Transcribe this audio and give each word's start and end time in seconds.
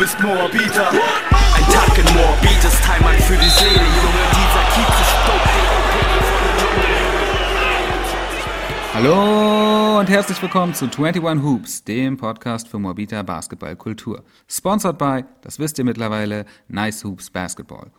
bist 0.00 0.18
Moabiter. 0.22 0.88
Ein 0.88 1.64
Tag 1.70 1.98
in 1.98 2.04
Moabit 2.14 2.64
ist 2.64 2.88
Heimat 2.88 3.16
für 3.16 3.36
die 3.36 3.50
Seele, 3.50 3.74
Junge. 3.74 4.24
Dieser 4.32 4.64
Kiez 4.72 4.94
ist. 4.98 5.14
Hallo 8.94 9.98
und 9.98 10.08
herzlich 10.08 10.40
willkommen 10.40 10.72
zu 10.72 10.86
21 10.86 11.44
Hoops, 11.44 11.84
dem 11.84 12.16
Podcast 12.16 12.68
für 12.68 12.78
Moabiter 12.78 13.22
Basketballkultur. 13.22 14.24
Sponsored 14.48 14.96
by, 14.96 15.24
das 15.42 15.58
wisst 15.58 15.76
ihr 15.78 15.84
mittlerweile, 15.84 16.46
Nice 16.68 17.04
Hoops 17.04 17.28
Basketball. 17.28 17.90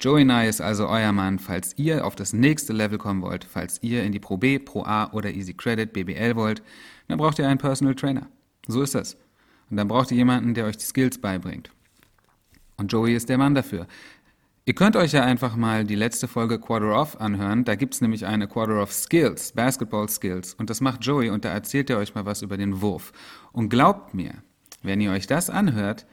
Joey 0.00 0.26
Nye 0.26 0.48
ist 0.48 0.60
also 0.60 0.86
euer 0.86 1.12
Mann, 1.12 1.38
falls 1.38 1.72
ihr 1.78 2.04
auf 2.04 2.14
das 2.14 2.34
nächste 2.34 2.74
Level 2.74 2.98
kommen 2.98 3.22
wollt, 3.22 3.44
falls 3.44 3.82
ihr 3.82 4.02
in 4.02 4.12
die 4.12 4.20
Pro 4.20 4.36
B, 4.36 4.58
Pro 4.58 4.82
A 4.82 5.10
oder 5.12 5.30
Easy 5.30 5.54
Credit 5.54 5.94
BBL 5.94 6.36
wollt, 6.36 6.62
dann 7.08 7.16
braucht 7.16 7.38
ihr 7.38 7.48
einen 7.48 7.56
Personal 7.56 7.94
Trainer. 7.94 8.26
So 8.66 8.82
ist 8.82 8.94
das. 8.94 9.16
Und 9.70 9.76
dann 9.76 9.88
braucht 9.88 10.10
ihr 10.10 10.16
jemanden, 10.16 10.54
der 10.54 10.66
euch 10.66 10.76
die 10.76 10.84
Skills 10.84 11.18
beibringt. 11.18 11.70
Und 12.76 12.92
Joey 12.92 13.14
ist 13.14 13.28
der 13.28 13.38
Mann 13.38 13.54
dafür. 13.54 13.86
Ihr 14.64 14.74
könnt 14.74 14.96
euch 14.96 15.12
ja 15.12 15.24
einfach 15.24 15.56
mal 15.56 15.84
die 15.84 15.94
letzte 15.94 16.28
Folge 16.28 16.58
Quarter 16.60 16.94
Off 16.94 17.20
anhören. 17.20 17.64
Da 17.64 17.74
gibt's 17.74 18.02
nämlich 18.02 18.26
eine 18.26 18.46
Quarter 18.46 18.82
Off 18.82 18.92
Skills, 18.92 19.52
Basketball 19.52 20.08
Skills. 20.08 20.52
Und 20.54 20.68
das 20.68 20.80
macht 20.80 21.04
Joey 21.04 21.30
und 21.30 21.44
da 21.44 21.48
erzählt 21.48 21.88
er 21.88 21.96
euch 21.96 22.14
mal 22.14 22.26
was 22.26 22.42
über 22.42 22.56
den 22.56 22.82
Wurf. 22.82 23.12
Und 23.52 23.70
glaubt 23.70 24.12
mir, 24.12 24.34
wenn 24.82 25.00
ihr 25.00 25.10
euch 25.10 25.26
das 25.26 25.48
anhört, 25.48 26.06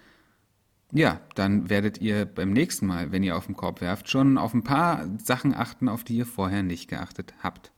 ja, 0.94 1.20
dann 1.36 1.70
werdet 1.70 2.00
ihr 2.00 2.26
beim 2.26 2.54
nächsten 2.54 2.86
Mal, 2.86 3.12
wenn 3.12 3.24
ihr 3.24 3.36
auf 3.36 3.48
den 3.48 3.58
Korb 3.58 3.82
werft, 3.82 4.10
schon 4.10 4.38
auf 4.38 4.54
ein 4.54 4.64
paar 4.64 5.06
Sachen 5.22 5.54
achten, 5.54 5.90
auf 5.90 6.06
die 6.06 6.16
ihr 6.16 6.26
vorher 6.26 6.64
nicht 6.64 6.90
geachtet 6.90 7.34
habt. 7.44 7.74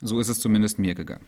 So 0.00 0.20
ist 0.20 0.28
es 0.28 0.40
zumindest 0.40 0.78
mir 0.78 0.94
gegangen. 0.94 1.26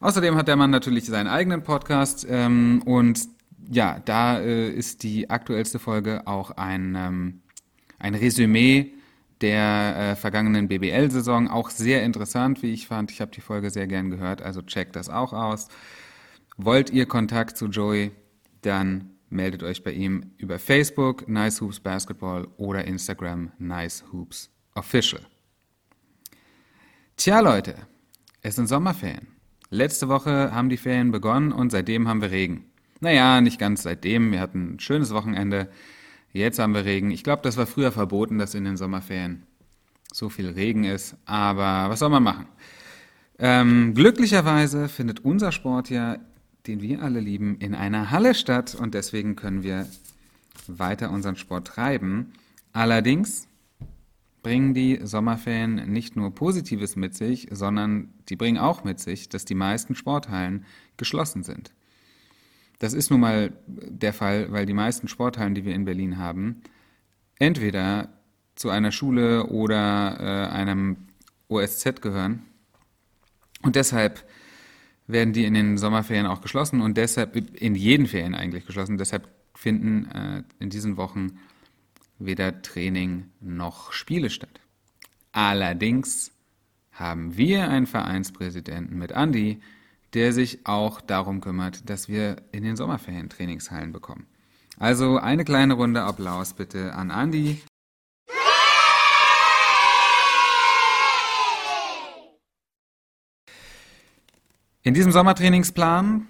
Außerdem 0.00 0.36
hat 0.36 0.48
der 0.48 0.56
Mann 0.56 0.70
natürlich 0.70 1.06
seinen 1.06 1.28
eigenen 1.28 1.62
Podcast 1.62 2.26
ähm, 2.28 2.82
und 2.84 3.28
ja, 3.70 4.00
da 4.04 4.38
äh, 4.40 4.70
ist 4.70 5.02
die 5.02 5.30
aktuellste 5.30 5.78
Folge 5.78 6.26
auch 6.26 6.50
ein, 6.52 6.94
ähm, 6.96 7.42
ein 7.98 8.14
Resümee 8.14 8.92
der 9.40 9.96
äh, 9.96 10.16
vergangenen 10.16 10.68
BBL-Saison. 10.68 11.48
Auch 11.48 11.70
sehr 11.70 12.02
interessant, 12.02 12.62
wie 12.62 12.72
ich 12.72 12.86
fand. 12.86 13.10
Ich 13.10 13.20
habe 13.20 13.30
die 13.30 13.40
Folge 13.40 13.70
sehr 13.70 13.86
gern 13.86 14.10
gehört, 14.10 14.42
also 14.42 14.62
checkt 14.62 14.96
das 14.96 15.08
auch 15.08 15.32
aus. 15.32 15.68
Wollt 16.56 16.90
ihr 16.90 17.06
Kontakt 17.06 17.56
zu 17.56 17.66
Joey, 17.66 18.12
dann 18.62 19.10
meldet 19.28 19.62
euch 19.62 19.82
bei 19.82 19.92
ihm 19.92 20.32
über 20.38 20.58
Facebook 20.58 21.28
Nice 21.28 21.60
Hoops 21.60 21.80
Basketball 21.80 22.46
oder 22.56 22.84
Instagram 22.84 23.50
Nice 23.58 24.04
Hoops 24.12 24.50
Official. 24.74 25.22
Tja 27.16 27.40
Leute, 27.40 27.74
es 28.42 28.56
sind 28.56 28.68
Sommerferien. 28.68 29.33
Letzte 29.70 30.08
Woche 30.08 30.54
haben 30.54 30.68
die 30.68 30.76
Ferien 30.76 31.10
begonnen 31.10 31.52
und 31.52 31.70
seitdem 31.70 32.08
haben 32.08 32.20
wir 32.20 32.30
Regen. 32.30 32.64
Naja, 33.00 33.40
nicht 33.40 33.58
ganz 33.58 33.82
seitdem. 33.82 34.32
Wir 34.32 34.40
hatten 34.40 34.74
ein 34.74 34.80
schönes 34.80 35.12
Wochenende. 35.12 35.68
Jetzt 36.32 36.58
haben 36.58 36.74
wir 36.74 36.84
Regen. 36.84 37.10
Ich 37.10 37.24
glaube, 37.24 37.42
das 37.42 37.56
war 37.56 37.66
früher 37.66 37.92
verboten, 37.92 38.38
dass 38.38 38.54
in 38.54 38.64
den 38.64 38.76
Sommerferien 38.76 39.44
so 40.12 40.28
viel 40.28 40.48
Regen 40.48 40.84
ist. 40.84 41.16
Aber 41.26 41.90
was 41.90 41.98
soll 41.98 42.10
man 42.10 42.22
machen? 42.22 42.46
Ähm, 43.38 43.94
glücklicherweise 43.94 44.88
findet 44.88 45.24
unser 45.24 45.50
Sport 45.50 45.90
ja 45.90 46.18
den 46.66 46.80
wir 46.80 47.02
alle 47.02 47.20
lieben, 47.20 47.58
in 47.58 47.74
einer 47.74 48.10
Halle 48.10 48.34
statt 48.34 48.74
und 48.74 48.94
deswegen 48.94 49.36
können 49.36 49.62
wir 49.62 49.86
weiter 50.66 51.10
unseren 51.10 51.36
Sport 51.36 51.66
treiben. 51.66 52.32
Allerdings 52.72 53.46
bringen 54.44 54.74
die 54.74 55.00
Sommerferien 55.02 55.90
nicht 55.92 56.14
nur 56.14 56.32
Positives 56.32 56.94
mit 56.94 57.16
sich, 57.16 57.48
sondern 57.50 58.14
die 58.28 58.36
bringen 58.36 58.58
auch 58.58 58.84
mit 58.84 59.00
sich, 59.00 59.28
dass 59.28 59.44
die 59.44 59.56
meisten 59.56 59.96
Sporthallen 59.96 60.64
geschlossen 60.96 61.42
sind. 61.42 61.72
Das 62.78 62.92
ist 62.92 63.10
nun 63.10 63.20
mal 63.20 63.52
der 63.66 64.12
Fall, 64.12 64.52
weil 64.52 64.66
die 64.66 64.74
meisten 64.74 65.08
Sporthallen, 65.08 65.56
die 65.56 65.64
wir 65.64 65.74
in 65.74 65.84
Berlin 65.84 66.18
haben, 66.18 66.62
entweder 67.38 68.10
zu 68.54 68.70
einer 68.70 68.92
Schule 68.92 69.46
oder 69.46 70.18
äh, 70.20 70.54
einem 70.54 70.98
OSZ 71.48 72.00
gehören 72.00 72.42
und 73.62 73.74
deshalb 73.76 74.24
werden 75.06 75.32
die 75.32 75.44
in 75.44 75.54
den 75.54 75.78
Sommerferien 75.78 76.26
auch 76.26 76.42
geschlossen 76.42 76.80
und 76.80 76.96
deshalb 76.96 77.34
in 77.36 77.74
jeden 77.74 78.06
Ferien 78.06 78.34
eigentlich 78.34 78.66
geschlossen. 78.66 78.98
Deshalb 78.98 79.28
finden 79.54 80.06
äh, 80.10 80.42
in 80.58 80.70
diesen 80.70 80.96
Wochen 80.96 81.38
weder 82.18 82.62
Training 82.62 83.30
noch 83.40 83.92
Spiele 83.92 84.30
statt. 84.30 84.60
Allerdings 85.32 86.30
haben 86.92 87.36
wir 87.36 87.68
einen 87.68 87.86
Vereinspräsidenten 87.86 88.98
mit 88.98 89.10
Andy, 89.10 89.60
der 90.14 90.32
sich 90.32 90.64
auch 90.64 91.00
darum 91.00 91.40
kümmert, 91.40 91.90
dass 91.90 92.08
wir 92.08 92.36
in 92.52 92.62
den 92.62 92.76
Sommerferien 92.76 93.28
Trainingshallen 93.28 93.92
bekommen. 93.92 94.26
Also 94.78 95.18
eine 95.18 95.44
kleine 95.44 95.74
Runde 95.74 96.02
Applaus 96.02 96.54
bitte 96.54 96.94
an 96.94 97.10
Andy. 97.10 97.62
In 104.82 104.92
diesem 104.92 105.12
Sommertrainingsplan, 105.12 106.28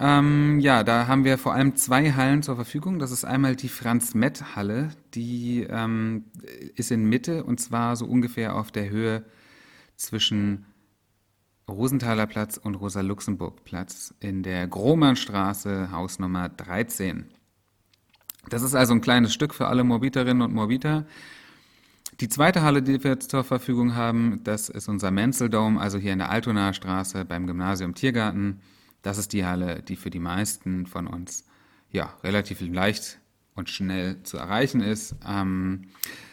ähm, 0.00 0.60
ja, 0.60 0.82
da 0.82 1.06
haben 1.06 1.24
wir 1.24 1.36
vor 1.36 1.52
allem 1.52 1.76
zwei 1.76 2.12
Hallen 2.12 2.42
zur 2.42 2.56
Verfügung. 2.56 2.98
Das 2.98 3.10
ist 3.10 3.26
einmal 3.26 3.54
die 3.54 3.68
Franz-Mett-Halle, 3.68 4.88
die 5.14 5.66
ähm, 5.68 6.24
ist 6.74 6.90
in 6.90 7.04
Mitte 7.04 7.44
und 7.44 7.60
zwar 7.60 7.96
so 7.96 8.06
ungefähr 8.06 8.56
auf 8.56 8.72
der 8.72 8.88
Höhe 8.88 9.24
zwischen 9.96 10.64
Rosenthaler 11.68 12.26
Platz 12.26 12.56
und 12.56 12.76
Rosa-Luxemburg-Platz 12.76 14.14
in 14.20 14.42
der 14.42 14.66
Grohmannstraße, 14.66 15.92
Hausnummer 15.92 16.48
13. 16.48 17.26
Das 18.48 18.62
ist 18.62 18.74
also 18.74 18.94
ein 18.94 19.02
kleines 19.02 19.34
Stück 19.34 19.52
für 19.52 19.68
alle 19.68 19.84
Morbiterinnen 19.84 20.42
und 20.42 20.54
Morbiter. 20.54 21.04
Die 22.20 22.28
zweite 22.28 22.62
Halle, 22.62 22.82
die 22.82 23.04
wir 23.04 23.20
zur 23.20 23.44
Verfügung 23.44 23.94
haben, 23.94 24.40
das 24.44 24.70
ist 24.70 24.88
unser 24.88 25.10
Menzeldome, 25.10 25.78
also 25.78 25.98
hier 25.98 26.14
in 26.14 26.18
der 26.20 26.30
Altonaer 26.30 26.72
Straße 26.72 27.26
beim 27.26 27.46
Gymnasium 27.46 27.94
Tiergarten. 27.94 28.60
Das 29.02 29.18
ist 29.18 29.32
die 29.32 29.44
Halle, 29.44 29.82
die 29.82 29.96
für 29.96 30.10
die 30.10 30.18
meisten 30.18 30.86
von 30.86 31.06
uns 31.06 31.44
ja 31.90 32.14
relativ 32.22 32.60
leicht 32.60 33.18
und 33.54 33.70
schnell 33.70 34.22
zu 34.22 34.36
erreichen 34.36 34.80
ist. 34.80 35.14
Ähm, 35.26 35.88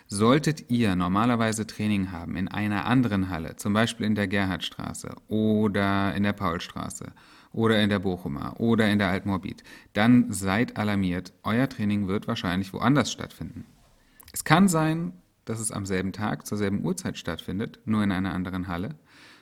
solltet 0.07 0.69
ihr 0.69 0.95
normalerweise 0.95 1.67
Training 1.67 2.11
haben 2.11 2.35
in 2.35 2.47
einer 2.47 2.85
anderen 2.85 3.29
Halle, 3.29 3.57
zum 3.57 3.73
Beispiel 3.73 4.05
in 4.05 4.15
der 4.15 4.27
Gerhardstraße 4.27 5.15
oder 5.27 6.15
in 6.15 6.23
der 6.23 6.33
Paulstraße 6.33 7.11
oder 7.51 7.81
in 7.81 7.89
der 7.89 7.99
Bochumer 7.99 8.59
oder 8.59 8.89
in 8.89 8.99
der 8.99 9.09
Altmorbid, 9.09 9.63
dann 9.93 10.31
seid 10.31 10.77
alarmiert. 10.77 11.33
Euer 11.43 11.67
Training 11.67 12.07
wird 12.07 12.27
wahrscheinlich 12.27 12.71
woanders 12.73 13.11
stattfinden. 13.11 13.65
Es 14.31 14.43
kann 14.43 14.67
sein, 14.67 15.13
dass 15.45 15.59
es 15.59 15.71
am 15.71 15.85
selben 15.85 16.11
Tag 16.11 16.45
zur 16.45 16.57
selben 16.57 16.83
Uhrzeit 16.83 17.17
stattfindet, 17.17 17.79
nur 17.85 18.03
in 18.03 18.11
einer 18.11 18.33
anderen 18.33 18.67
Halle. 18.67 18.95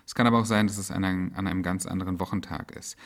Es 0.05 0.15
kann 0.15 0.27
aber 0.27 0.39
auch 0.39 0.45
sein, 0.45 0.67
dass 0.67 0.77
es 0.77 0.91
an 0.91 1.03
einem, 1.03 1.31
an 1.35 1.47
einem 1.47 1.63
ganz 1.63 1.85
anderen 1.85 2.19
Wochentag 2.19 2.75
ist. 2.75 2.97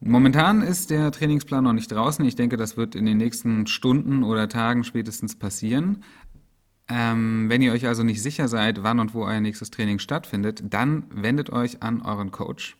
Momentan 0.00 0.62
ist 0.62 0.90
der 0.90 1.12
Trainingsplan 1.12 1.64
noch 1.64 1.74
nicht 1.74 1.92
draußen. 1.92 2.24
Ich 2.24 2.34
denke, 2.34 2.56
das 2.56 2.76
wird 2.76 2.94
in 2.94 3.04
den 3.04 3.18
nächsten 3.18 3.66
Stunden 3.66 4.22
oder 4.22 4.48
Tagen 4.48 4.82
spätestens 4.82 5.38
passieren. 5.38 6.02
Ähm, 6.88 7.48
wenn 7.48 7.60
ihr 7.60 7.72
euch 7.72 7.86
also 7.86 8.02
nicht 8.02 8.22
sicher 8.22 8.48
seid, 8.48 8.82
wann 8.82 8.98
und 8.98 9.14
wo 9.14 9.24
euer 9.24 9.40
nächstes 9.40 9.70
Training 9.70 9.98
stattfindet, 9.98 10.62
dann 10.64 11.04
wendet 11.10 11.50
euch 11.50 11.82
an 11.82 12.00
euren 12.02 12.30
Coach 12.30 12.76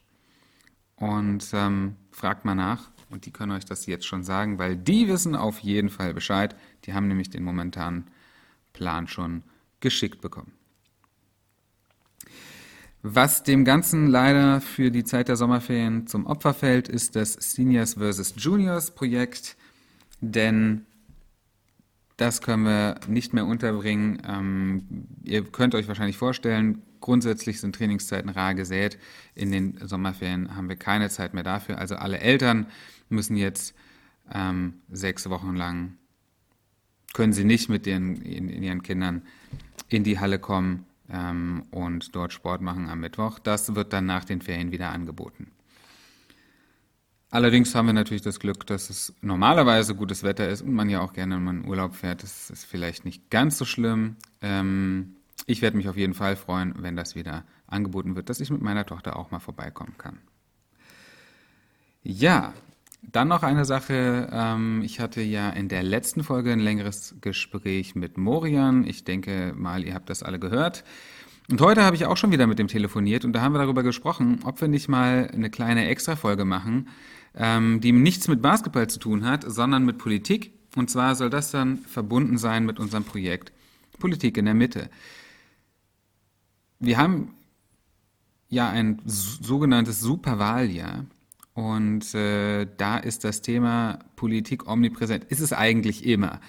und 0.96 1.46
ähm, 1.52 1.96
fragt 2.10 2.44
mal 2.44 2.54
nach. 2.54 2.90
Und 3.10 3.26
die 3.26 3.32
können 3.32 3.52
euch 3.52 3.64
das 3.64 3.86
jetzt 3.86 4.06
schon 4.06 4.22
sagen, 4.22 4.58
weil 4.58 4.76
die 4.76 5.08
wissen 5.08 5.36
auf 5.36 5.58
jeden 5.58 5.90
Fall 5.90 6.14
Bescheid. 6.14 6.56
Die 6.84 6.94
haben 6.94 7.08
nämlich 7.08 7.28
den 7.28 7.42
momentanen 7.42 8.06
Plan 8.72 9.08
schon 9.08 9.42
geschickt 9.80 10.20
bekommen. 10.20 10.52
Was 13.02 13.42
dem 13.42 13.64
Ganzen 13.64 14.08
leider 14.08 14.60
für 14.60 14.90
die 14.90 15.04
Zeit 15.04 15.28
der 15.28 15.36
Sommerferien 15.36 16.06
zum 16.06 16.26
Opfer 16.26 16.52
fällt, 16.52 16.88
ist 16.88 17.16
das 17.16 17.32
Seniors 17.32 17.94
vs. 17.94 18.34
Juniors 18.36 18.94
Projekt, 18.94 19.56
denn 20.20 20.84
das 22.18 22.42
können 22.42 22.64
wir 22.64 23.00
nicht 23.08 23.32
mehr 23.32 23.46
unterbringen. 23.46 24.20
Ähm, 24.28 25.06
ihr 25.24 25.42
könnt 25.44 25.74
euch 25.74 25.88
wahrscheinlich 25.88 26.18
vorstellen, 26.18 26.82
grundsätzlich 27.00 27.60
sind 27.60 27.74
Trainingszeiten 27.74 28.28
rar 28.28 28.54
gesät. 28.54 28.98
In 29.34 29.50
den 29.50 29.78
Sommerferien 29.82 30.54
haben 30.54 30.68
wir 30.68 30.76
keine 30.76 31.08
Zeit 31.08 31.32
mehr 31.32 31.42
dafür. 31.42 31.78
Also 31.78 31.96
alle 31.96 32.20
Eltern 32.20 32.66
müssen 33.08 33.36
jetzt 33.36 33.74
ähm, 34.30 34.74
sechs 34.90 35.30
Wochen 35.30 35.56
lang 35.56 35.96
können 37.14 37.32
sie 37.32 37.44
nicht 37.44 37.70
mit 37.70 37.86
den, 37.86 38.16
in, 38.16 38.50
in 38.50 38.62
ihren 38.62 38.82
Kindern 38.82 39.22
in 39.88 40.04
die 40.04 40.20
Halle 40.20 40.38
kommen 40.38 40.86
ähm, 41.12 41.64
und 41.70 42.14
dort 42.14 42.32
Sport 42.32 42.60
machen 42.60 42.88
am 42.88 43.00
Mittwoch. 43.00 43.38
Das 43.38 43.74
wird 43.74 43.92
dann 43.92 44.06
nach 44.06 44.24
den 44.24 44.40
Ferien 44.40 44.72
wieder 44.72 44.90
angeboten. 44.90 45.50
Allerdings 47.30 47.74
haben 47.74 47.86
wir 47.86 47.92
natürlich 47.92 48.22
das 48.22 48.40
Glück, 48.40 48.66
dass 48.66 48.90
es 48.90 49.14
normalerweise 49.20 49.94
gutes 49.94 50.24
Wetter 50.24 50.48
ist 50.48 50.62
und 50.62 50.72
man 50.72 50.88
ja 50.88 51.00
auch 51.00 51.12
gerne 51.12 51.38
mal 51.38 51.54
in 51.54 51.64
Urlaub 51.64 51.94
fährt. 51.94 52.24
Das 52.24 52.50
ist 52.50 52.64
vielleicht 52.64 53.04
nicht 53.04 53.30
ganz 53.30 53.56
so 53.56 53.64
schlimm. 53.64 54.16
Ähm, 54.42 55.16
ich 55.46 55.62
werde 55.62 55.76
mich 55.76 55.88
auf 55.88 55.96
jeden 55.96 56.14
Fall 56.14 56.34
freuen, 56.34 56.74
wenn 56.78 56.96
das 56.96 57.14
wieder 57.14 57.44
angeboten 57.68 58.16
wird, 58.16 58.28
dass 58.28 58.40
ich 58.40 58.50
mit 58.50 58.62
meiner 58.62 58.84
Tochter 58.84 59.16
auch 59.16 59.30
mal 59.30 59.38
vorbeikommen 59.38 59.94
kann. 59.96 60.18
Ja, 62.02 62.52
Dann 63.02 63.28
noch 63.28 63.42
eine 63.42 63.64
Sache. 63.64 64.28
Ähm, 64.32 64.82
ich 64.84 65.00
hatte 65.00 65.22
ja 65.22 65.50
in 65.50 65.68
der 65.68 65.82
letzten 65.82 66.22
Folge 66.22 66.52
ein 66.52 66.60
längeres 66.60 67.16
Gespräch 67.20 67.94
mit 67.94 68.18
Morian. 68.18 68.86
Ich 68.86 69.04
denke 69.04 69.54
mal, 69.56 69.84
ihr 69.84 69.94
habt 69.94 70.10
das 70.10 70.22
alle 70.22 70.38
gehört. 70.38 70.84
Und 71.50 71.60
heute 71.60 71.82
habe 71.82 71.96
ich 71.96 72.06
auch 72.06 72.16
schon 72.16 72.30
wieder 72.30 72.46
mit 72.46 72.58
dem 72.58 72.68
telefoniert 72.68 73.24
und 73.24 73.32
da 73.32 73.40
haben 73.40 73.54
wir 73.54 73.58
darüber 73.58 73.82
gesprochen, 73.82 74.38
ob 74.44 74.60
wir 74.60 74.68
nicht 74.68 74.88
mal 74.88 75.28
eine 75.34 75.50
kleine 75.50 75.88
Extra-Folge 75.88 76.44
machen, 76.44 76.88
ähm, 77.34 77.80
die 77.80 77.90
nichts 77.90 78.28
mit 78.28 78.40
Basketball 78.40 78.88
zu 78.88 79.00
tun 79.00 79.24
hat, 79.24 79.44
sondern 79.44 79.84
mit 79.84 79.98
Politik. 79.98 80.52
Und 80.76 80.90
zwar 80.90 81.16
soll 81.16 81.28
das 81.28 81.50
dann 81.50 81.78
verbunden 81.78 82.38
sein 82.38 82.64
mit 82.64 82.78
unserem 82.78 83.02
Projekt 83.02 83.52
Politik 84.00 84.36
in 84.36 84.46
der 84.46 84.54
Mitte. 84.54 84.90
Wir 86.80 86.98
haben 86.98 87.34
ja 88.48 88.68
ein 88.68 89.00
sogenanntes 89.04 90.00
Superwahljahr. 90.00 91.04
Und 91.60 92.14
äh, 92.14 92.66
da 92.78 92.96
ist 92.96 93.22
das 93.22 93.42
Thema 93.42 93.98
Politik 94.16 94.66
omnipräsent. 94.66 95.24
Ist 95.24 95.40
es 95.40 95.52
eigentlich 95.52 96.06
immer. 96.06 96.40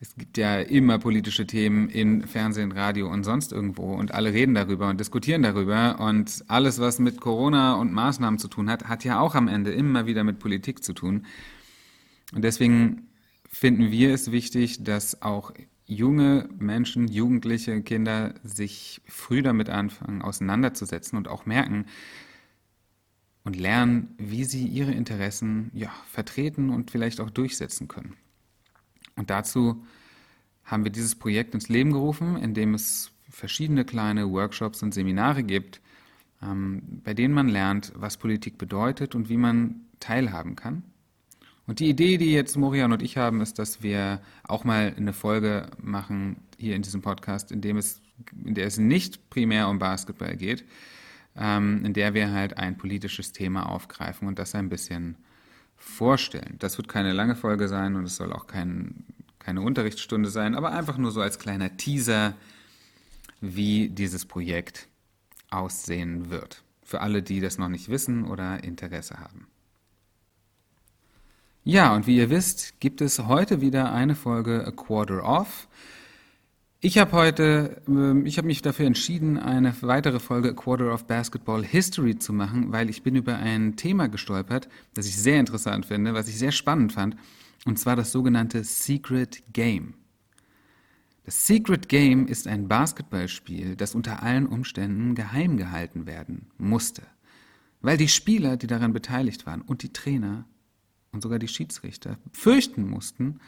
Es 0.00 0.16
gibt 0.16 0.36
ja 0.38 0.58
immer 0.58 0.98
politische 0.98 1.46
Themen 1.46 1.88
in 1.88 2.26
Fernsehen, 2.26 2.72
Radio 2.72 3.08
und 3.08 3.22
sonst 3.22 3.52
irgendwo 3.52 3.94
und 3.94 4.12
alle 4.12 4.32
reden 4.32 4.54
darüber 4.54 4.88
und 4.88 4.98
diskutieren 4.98 5.42
darüber 5.42 6.00
und 6.00 6.44
alles, 6.48 6.80
was 6.80 6.98
mit 6.98 7.20
Corona 7.20 7.74
und 7.74 7.92
Maßnahmen 7.92 8.40
zu 8.40 8.48
tun 8.48 8.68
hat, 8.68 8.88
hat 8.88 9.04
ja 9.04 9.20
auch 9.20 9.36
am 9.36 9.46
Ende 9.46 9.70
immer 9.70 10.04
wieder 10.04 10.24
mit 10.24 10.40
Politik 10.40 10.82
zu 10.82 10.94
tun. 10.94 11.26
Und 12.34 12.42
deswegen 12.42 13.06
finden 13.48 13.92
wir 13.92 14.12
es 14.12 14.32
wichtig, 14.32 14.82
dass 14.82 15.22
auch 15.22 15.52
junge 15.86 16.48
Menschen, 16.58 17.06
Jugendliche, 17.06 17.80
Kinder 17.82 18.34
sich 18.42 19.00
früh 19.06 19.42
damit 19.42 19.70
anfangen, 19.70 20.22
auseinanderzusetzen 20.22 21.16
und 21.16 21.28
auch 21.28 21.46
merken 21.46 21.86
und 23.44 23.56
lernen, 23.56 24.14
wie 24.18 24.44
sie 24.44 24.66
ihre 24.66 24.92
Interessen 24.92 25.70
ja, 25.74 25.90
vertreten 26.10 26.70
und 26.70 26.90
vielleicht 26.90 27.20
auch 27.20 27.30
durchsetzen 27.30 27.88
können. 27.88 28.14
Und 29.16 29.30
dazu 29.30 29.84
haben 30.64 30.84
wir 30.84 30.90
dieses 30.90 31.14
Projekt 31.14 31.54
ins 31.54 31.68
Leben 31.68 31.92
gerufen, 31.92 32.36
in 32.36 32.54
dem 32.54 32.74
es 32.74 33.12
verschiedene 33.28 33.84
kleine 33.84 34.30
Workshops 34.30 34.82
und 34.82 34.94
Seminare 34.94 35.42
gibt, 35.42 35.80
ähm, 36.42 37.00
bei 37.04 37.14
denen 37.14 37.34
man 37.34 37.48
lernt, 37.48 37.92
was 37.94 38.16
Politik 38.16 38.58
bedeutet 38.58 39.14
und 39.14 39.28
wie 39.28 39.36
man 39.36 39.82
teilhaben 40.00 40.56
kann. 40.56 40.82
Und 41.66 41.80
die 41.80 41.88
Idee, 41.88 42.18
die 42.18 42.32
jetzt 42.32 42.56
Morian 42.56 42.92
und 42.92 43.02
ich 43.02 43.16
haben, 43.16 43.40
ist, 43.40 43.58
dass 43.58 43.82
wir 43.82 44.20
auch 44.42 44.64
mal 44.64 44.94
eine 44.96 45.12
Folge 45.12 45.70
machen 45.80 46.36
hier 46.58 46.76
in 46.76 46.82
diesem 46.82 47.00
Podcast, 47.00 47.52
in 47.52 47.60
dem 47.60 47.76
es, 47.76 48.02
in 48.44 48.54
der 48.54 48.66
es 48.66 48.78
nicht 48.78 49.30
primär 49.30 49.68
um 49.68 49.78
Basketball 49.78 50.36
geht, 50.36 50.64
ähm, 51.36 51.84
in 51.84 51.92
der 51.92 52.14
wir 52.14 52.32
halt 52.32 52.58
ein 52.58 52.76
politisches 52.76 53.32
Thema 53.32 53.68
aufgreifen 53.68 54.28
und 54.28 54.38
das 54.38 54.54
ein 54.54 54.68
bisschen 54.68 55.16
vorstellen. 55.76 56.56
Das 56.58 56.78
wird 56.78 56.88
keine 56.88 57.12
lange 57.12 57.36
Folge 57.36 57.68
sein 57.68 57.96
und 57.96 58.04
es 58.04 58.16
soll 58.16 58.32
auch 58.32 58.46
kein, 58.46 59.04
keine 59.38 59.60
Unterrichtsstunde 59.60 60.30
sein, 60.30 60.54
aber 60.54 60.72
einfach 60.72 60.98
nur 60.98 61.10
so 61.10 61.20
als 61.20 61.38
kleiner 61.38 61.76
Teaser, 61.76 62.34
wie 63.40 63.88
dieses 63.88 64.24
Projekt 64.24 64.88
aussehen 65.50 66.30
wird. 66.30 66.62
Für 66.82 67.00
alle, 67.00 67.22
die 67.22 67.40
das 67.40 67.58
noch 67.58 67.68
nicht 67.68 67.88
wissen 67.88 68.24
oder 68.24 68.62
Interesse 68.62 69.18
haben. 69.18 69.48
Ja, 71.66 71.94
und 71.94 72.06
wie 72.06 72.18
ihr 72.18 72.28
wisst, 72.28 72.78
gibt 72.80 73.00
es 73.00 73.20
heute 73.20 73.62
wieder 73.62 73.90
eine 73.92 74.14
Folge 74.14 74.66
A 74.66 74.70
Quarter 74.70 75.24
Off. 75.24 75.66
Ich 76.84 76.98
habe 76.98 77.12
heute, 77.12 77.80
ähm, 77.88 78.26
ich 78.26 78.36
habe 78.36 78.46
mich 78.46 78.60
dafür 78.60 78.84
entschieden, 78.84 79.38
eine 79.38 79.74
weitere 79.80 80.20
Folge 80.20 80.50
A 80.50 80.52
Quarter 80.52 80.92
of 80.92 81.06
Basketball 81.06 81.64
History 81.64 82.18
zu 82.18 82.34
machen, 82.34 82.72
weil 82.72 82.90
ich 82.90 83.02
bin 83.02 83.16
über 83.16 83.36
ein 83.36 83.76
Thema 83.76 84.06
gestolpert, 84.06 84.68
das 84.92 85.06
ich 85.06 85.16
sehr 85.16 85.40
interessant 85.40 85.86
finde, 85.86 86.12
was 86.12 86.28
ich 86.28 86.36
sehr 86.36 86.52
spannend 86.52 86.92
fand, 86.92 87.16
und 87.64 87.78
zwar 87.78 87.96
das 87.96 88.12
sogenannte 88.12 88.64
Secret 88.64 89.42
Game. 89.54 89.94
Das 91.24 91.46
Secret 91.46 91.88
Game 91.88 92.26
ist 92.26 92.46
ein 92.46 92.68
Basketballspiel, 92.68 93.76
das 93.76 93.94
unter 93.94 94.22
allen 94.22 94.46
Umständen 94.46 95.14
geheim 95.14 95.56
gehalten 95.56 96.04
werden 96.04 96.50
musste, 96.58 97.00
weil 97.80 97.96
die 97.96 98.08
Spieler, 98.08 98.58
die 98.58 98.66
daran 98.66 98.92
beteiligt 98.92 99.46
waren, 99.46 99.62
und 99.62 99.82
die 99.84 99.94
Trainer 99.94 100.44
und 101.12 101.22
sogar 101.22 101.38
die 101.38 101.48
Schiedsrichter 101.48 102.18
fürchten 102.32 102.86
mussten, 102.86 103.40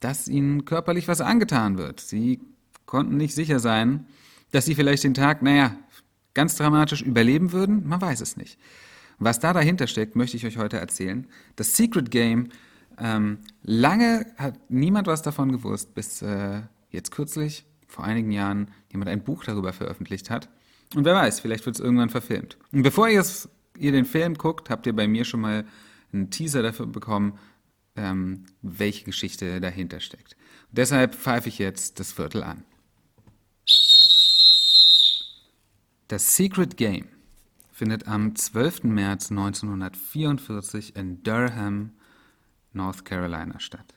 dass 0.00 0.28
ihnen 0.28 0.66
körperlich 0.66 1.08
was 1.08 1.22
angetan 1.22 1.78
wird. 1.78 2.00
Sie 2.00 2.38
konnten 2.86 3.16
nicht 3.16 3.34
sicher 3.34 3.58
sein, 3.58 4.06
dass 4.50 4.66
sie 4.66 4.74
vielleicht 4.74 5.04
den 5.04 5.14
Tag, 5.14 5.42
naja, 5.42 5.76
ganz 6.34 6.56
dramatisch 6.56 7.02
überleben 7.02 7.52
würden. 7.52 7.86
Man 7.86 8.00
weiß 8.00 8.20
es 8.20 8.36
nicht. 8.36 8.58
Was 9.18 9.40
da 9.40 9.52
dahinter 9.52 9.86
steckt, 9.86 10.16
möchte 10.16 10.36
ich 10.36 10.46
euch 10.46 10.58
heute 10.58 10.78
erzählen. 10.78 11.26
Das 11.56 11.76
Secret 11.76 12.10
Game, 12.10 12.48
ähm, 12.98 13.38
lange 13.62 14.26
hat 14.36 14.58
niemand 14.70 15.06
was 15.06 15.22
davon 15.22 15.52
gewusst, 15.52 15.94
bis 15.94 16.22
äh, 16.22 16.62
jetzt 16.90 17.10
kürzlich, 17.10 17.64
vor 17.86 18.04
einigen 18.04 18.30
Jahren, 18.30 18.70
jemand 18.90 19.10
ein 19.10 19.22
Buch 19.22 19.44
darüber 19.44 19.72
veröffentlicht 19.72 20.30
hat. 20.30 20.48
Und 20.94 21.04
wer 21.04 21.14
weiß, 21.14 21.40
vielleicht 21.40 21.64
wird 21.66 21.76
es 21.76 21.80
irgendwann 21.80 22.10
verfilmt. 22.10 22.58
Und 22.72 22.82
bevor 22.82 23.08
ihr, 23.08 23.20
es, 23.20 23.48
ihr 23.78 23.92
den 23.92 24.04
Film 24.04 24.34
guckt, 24.34 24.70
habt 24.70 24.86
ihr 24.86 24.94
bei 24.94 25.08
mir 25.08 25.24
schon 25.24 25.40
mal 25.40 25.64
einen 26.12 26.30
Teaser 26.30 26.62
dafür 26.62 26.86
bekommen, 26.86 27.38
ähm, 27.96 28.44
welche 28.60 29.04
Geschichte 29.04 29.60
dahinter 29.60 30.00
steckt. 30.00 30.36
Und 30.68 30.78
deshalb 30.78 31.14
pfeife 31.14 31.48
ich 31.48 31.58
jetzt 31.58 32.00
das 32.00 32.12
Viertel 32.12 32.42
an. 32.42 32.64
Das 36.12 36.36
Secret 36.36 36.76
Game 36.76 37.06
findet 37.70 38.06
am 38.06 38.36
12. 38.36 38.84
März 38.84 39.30
1944 39.30 40.94
in 40.94 41.22
Durham, 41.22 41.92
North 42.74 43.06
Carolina 43.06 43.58
statt. 43.60 43.94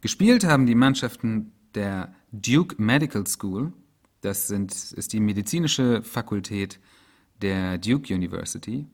Gespielt 0.00 0.42
haben 0.42 0.66
die 0.66 0.74
Mannschaften 0.74 1.52
der 1.76 2.12
Duke 2.32 2.74
Medical 2.82 3.24
School, 3.28 3.72
das 4.20 4.48
sind, 4.48 4.72
ist 4.72 5.12
die 5.12 5.20
medizinische 5.20 6.02
Fakultät 6.02 6.80
der 7.40 7.78
Duke 7.78 8.12
University, 8.12 8.88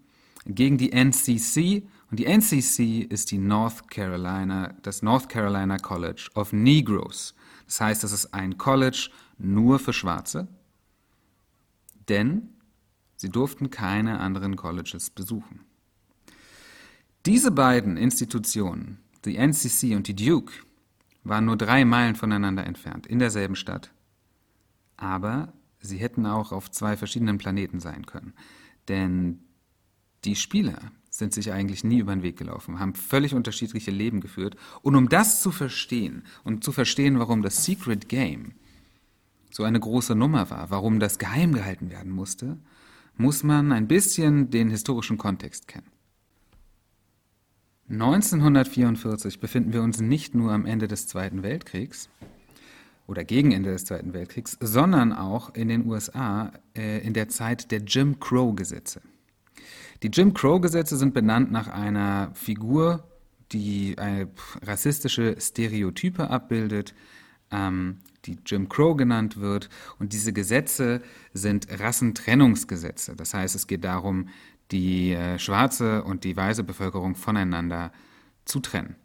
gegen 0.44 0.76
die 0.76 0.92
NCC 0.92 1.88
und 2.10 2.20
die 2.20 2.26
NCC 2.26 3.06
ist 3.08 3.30
die 3.30 3.38
North 3.38 3.88
Carolina, 3.88 4.74
das 4.82 5.00
North 5.00 5.30
Carolina 5.30 5.78
College 5.78 6.28
of 6.34 6.52
Negroes. 6.52 7.34
Das 7.64 7.80
heißt, 7.80 8.04
es 8.04 8.12
ist 8.12 8.34
ein 8.34 8.58
College 8.58 9.08
nur 9.38 9.78
für 9.78 9.94
Schwarze, 9.94 10.46
denn 12.10 12.50
sie 13.20 13.28
durften 13.28 13.68
keine 13.68 14.18
anderen 14.18 14.56
Colleges 14.56 15.10
besuchen. 15.10 15.60
Diese 17.26 17.50
beiden 17.50 17.98
Institutionen, 17.98 18.98
die 19.26 19.36
NCC 19.36 19.94
und 19.94 20.08
die 20.08 20.16
Duke, 20.16 20.54
waren 21.22 21.44
nur 21.44 21.58
drei 21.58 21.84
Meilen 21.84 22.16
voneinander 22.16 22.64
entfernt, 22.64 23.06
in 23.06 23.18
derselben 23.18 23.56
Stadt. 23.56 23.90
Aber 24.96 25.52
sie 25.80 25.98
hätten 25.98 26.24
auch 26.24 26.50
auf 26.50 26.70
zwei 26.70 26.96
verschiedenen 26.96 27.36
Planeten 27.36 27.78
sein 27.78 28.06
können. 28.06 28.32
Denn 28.88 29.40
die 30.24 30.34
Spieler, 30.34 30.80
sind 31.10 31.34
sich 31.34 31.52
eigentlich 31.52 31.84
nie 31.84 31.98
über 31.98 32.14
den 32.14 32.22
Weg 32.22 32.38
gelaufen, 32.38 32.78
haben 32.78 32.94
völlig 32.94 33.34
unterschiedliche 33.34 33.90
Leben 33.90 34.20
geführt. 34.20 34.56
Und 34.80 34.96
um 34.96 35.10
das 35.10 35.42
zu 35.42 35.50
verstehen 35.50 36.22
und 36.44 36.64
zu 36.64 36.72
verstehen, 36.72 37.18
warum 37.18 37.42
das 37.42 37.64
Secret 37.66 38.08
Game 38.08 38.52
so 39.50 39.64
eine 39.64 39.80
große 39.80 40.14
Nummer 40.14 40.48
war, 40.48 40.70
warum 40.70 41.00
das 41.00 41.18
geheim 41.18 41.52
gehalten 41.52 41.90
werden 41.90 42.12
musste, 42.12 42.56
muss 43.20 43.42
man 43.42 43.70
ein 43.70 43.86
bisschen 43.86 44.50
den 44.50 44.70
historischen 44.70 45.18
Kontext 45.18 45.68
kennen. 45.68 45.90
1944 47.90 49.40
befinden 49.40 49.72
wir 49.72 49.82
uns 49.82 50.00
nicht 50.00 50.34
nur 50.34 50.52
am 50.52 50.64
Ende 50.64 50.88
des 50.88 51.06
Zweiten 51.06 51.42
Weltkriegs 51.42 52.08
oder 53.06 53.24
gegen 53.24 53.52
Ende 53.52 53.72
des 53.72 53.84
Zweiten 53.84 54.14
Weltkriegs, 54.14 54.56
sondern 54.60 55.12
auch 55.12 55.54
in 55.54 55.68
den 55.68 55.86
USA 55.86 56.52
äh, 56.74 57.04
in 57.04 57.12
der 57.12 57.28
Zeit 57.28 57.70
der 57.72 57.80
Jim 57.80 58.20
Crow-Gesetze. 58.20 59.02
Die 60.02 60.08
Jim 60.08 60.32
Crow-Gesetze 60.32 60.96
sind 60.96 61.12
benannt 61.12 61.52
nach 61.52 61.68
einer 61.68 62.30
Figur, 62.34 63.04
die 63.52 63.98
eine 63.98 64.28
rassistische 64.62 65.36
Stereotype 65.38 66.30
abbildet, 66.30 66.94
ähm, 67.50 67.98
die 68.30 68.38
Jim 68.46 68.68
Crow 68.68 68.96
genannt 68.96 69.40
wird. 69.40 69.68
Und 69.98 70.12
diese 70.12 70.32
Gesetze 70.32 71.02
sind 71.32 71.66
Rassentrennungsgesetze. 71.80 73.16
Das 73.16 73.34
heißt, 73.34 73.54
es 73.54 73.66
geht 73.66 73.84
darum, 73.84 74.28
die 74.70 75.12
äh, 75.12 75.38
schwarze 75.38 76.04
und 76.04 76.24
die 76.24 76.36
weiße 76.36 76.64
Bevölkerung 76.64 77.14
voneinander 77.14 77.92
zu 78.44 78.60
trennen. 78.60 78.96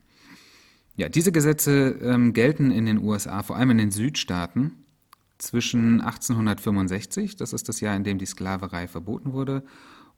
Ja, 0.96 1.10
diese 1.10 1.32
Gesetze 1.32 2.00
ähm, 2.01 2.34
gelten 2.34 2.72
in 2.72 2.86
den 2.86 3.00
USA, 3.00 3.44
vor 3.44 3.58
allem 3.58 3.72
in 3.72 3.77
den 3.77 3.91
Südstaaten, 3.91 4.86
zwischen 5.38 6.00
1865, 6.00 7.36
das 7.36 7.51
ist 7.51 7.67
das 7.67 7.82
Jahr, 7.82 7.96
in 7.96 8.05
dem 8.05 8.17
die 8.17 8.25
Sklaverei 8.25 8.88
verboten 8.88 9.34
wurde, 9.34 9.63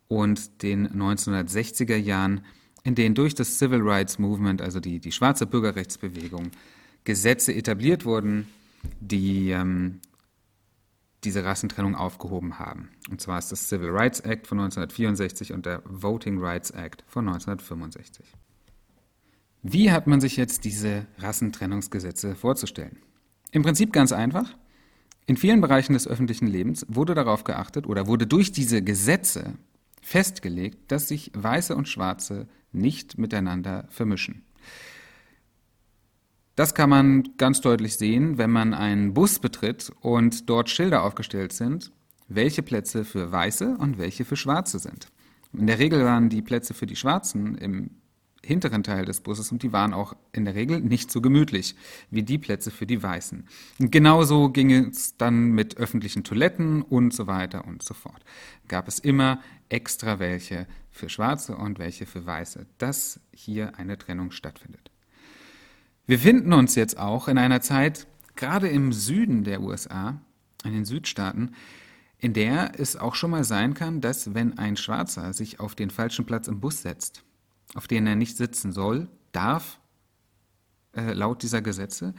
und 0.08 0.62
den 0.62 0.88
1960er 0.88 1.96
Jahren, 1.96 2.42
in 2.84 2.96
denen 2.96 3.16
durch 3.16 3.34
das 3.34 3.58
Civil 3.58 3.82
Rights 3.82 4.20
Movement, 4.20 4.62
also 4.62 4.80
die, 4.80 5.00
die 5.00 5.12
schwarze 5.12 5.48
Bürgerrechtsbewegung, 5.48 6.52
Gesetze 7.04 7.54
etabliert 7.54 8.06
wurden, 8.06 8.48
die 9.00 9.52
ähm, 9.52 10.02
diese 11.24 11.44
Rassentrennung 11.44 11.96
aufgehoben 11.96 12.60
haben. 12.60 12.90
Und 13.10 13.22
zwar 13.22 13.40
ist 13.40 13.52
das 13.52 13.68
Civil 13.68 13.90
Rights 13.90 14.20
Act 14.20 14.48
von 14.48 14.60
1964 14.60 15.52
und 15.52 15.66
der 15.66 15.82
Voting 15.86 16.40
Rights 16.40 16.72
Act 16.72 17.04
von 17.08 17.28
1965. 17.28 18.26
Wie 19.64 19.92
hat 19.92 20.08
man 20.08 20.22
sich 20.22 20.38
jetzt 20.38 20.64
diese 20.64 21.08
Rassentrennungsgesetze 21.18 22.36
vorzustellen? 22.36 22.98
Im 23.52 23.64
Prinzip 23.64 23.92
ganz 23.92 24.12
einfach. 24.12 24.56
In 25.26 25.36
vielen 25.36 25.60
Bereichen 25.60 25.94
des 25.94 26.08
öffentlichen 26.08 26.48
Lebens 26.48 26.86
wurde 26.88 27.14
darauf 27.14 27.44
geachtet 27.44 27.88
oder 27.88 28.08
wurde 28.08 28.28
durch 28.28 28.52
diese 28.52 28.82
Gesetze 28.82 29.56
festgelegt, 30.02 30.90
dass 30.92 31.10
sich 31.10 31.32
Weiße 31.34 31.76
und 31.76 31.90
Schwarze 31.90 32.48
nicht 32.72 33.18
miteinander 33.18 33.88
vermischen. 33.90 34.46
Das 36.58 36.74
kann 36.74 36.90
man 36.90 37.38
ganz 37.38 37.62
deutlich 37.62 37.98
sehen, 37.98 38.40
wenn 38.40 38.50
man 38.50 38.74
einen 38.74 39.14
Bus 39.14 39.38
betritt 39.38 39.92
und 40.02 40.50
dort 40.50 40.72
Schilder 40.72 41.04
aufgestellt 41.04 41.54
sind, 41.54 41.92
welche 42.30 42.64
Plätze 42.64 43.06
für 43.06 43.32
Weiße 43.32 43.78
und 43.78 44.00
welche 44.00 44.26
für 44.26 44.36
Schwarze 44.36 44.80
sind. 44.80 45.10
In 45.54 45.68
der 45.68 45.78
Regel 45.78 46.04
waren 46.04 46.30
die 46.30 46.42
Plätze 46.42 46.74
für 46.74 46.88
die 46.88 46.96
Schwarzen 46.96 47.60
im 47.60 47.92
hinteren 48.44 48.82
Teil 48.82 49.06
des 49.06 49.22
Busses 49.22 49.52
und 49.52 49.62
die 49.62 49.72
waren 49.72 49.94
auch 49.94 50.16
in 50.32 50.46
der 50.46 50.56
Regel 50.56 50.82
nicht 50.82 51.12
so 51.12 51.22
gemütlich 51.22 51.76
wie 52.10 52.24
die 52.24 52.40
Plätze 52.40 52.72
für 52.72 52.88
die 52.88 53.04
Weißen. 53.04 53.48
Und 53.78 53.92
genauso 53.92 54.50
ging 54.50 54.72
es 54.72 55.16
dann 55.16 55.52
mit 55.52 55.78
öffentlichen 55.78 56.24
Toiletten 56.24 56.82
und 56.82 57.14
so 57.14 57.28
weiter 57.28 57.66
und 57.68 57.84
so 57.84 57.94
fort. 57.94 58.24
Gab 58.68 58.88
es 58.88 58.98
immer 58.98 59.42
extra 59.70 60.18
welche 60.18 60.66
für 60.90 61.08
Schwarze 61.08 61.56
und 61.56 61.78
welche 61.78 62.08
für 62.08 62.26
Weiße, 62.26 62.66
dass 62.80 63.20
hier 63.32 63.78
eine 63.78 64.00
Trennung 64.00 64.32
stattfindet. 64.32 64.90
Wir 66.08 66.20
finden 66.20 66.54
uns 66.54 66.76
jetzt 66.76 66.98
auch 66.98 67.28
in 67.28 67.38
einer 67.38 67.60
Zeit, 67.60 68.08
gerade 68.38 68.70
im 68.70 68.94
Süden 68.94 69.44
der 69.44 69.62
USA, 69.62 70.22
in 70.64 70.72
den 70.72 70.86
Südstaaten, 70.86 71.52
in 72.18 72.32
der 72.32 72.80
es 72.80 72.96
auch 72.96 73.14
schon 73.14 73.32
mal 73.32 73.44
sein 73.44 73.74
kann, 73.74 74.00
dass 74.00 74.34
wenn 74.34 74.58
ein 74.58 74.78
Schwarzer 74.78 75.34
sich 75.34 75.60
auf 75.60 75.76
den 75.76 75.90
falschen 75.90 76.26
Platz 76.26 76.48
im 76.48 76.62
Bus 76.62 76.82
setzt, 76.82 77.26
auf 77.76 77.88
denen 77.88 78.08
er 78.08 78.16
nicht 78.16 78.38
sitzen 78.38 78.72
soll, 78.72 79.10
darf, 79.34 79.82
äh, 80.94 81.12
laut 81.12 81.44
dieser 81.44 81.62
Gesetze, 81.62 82.14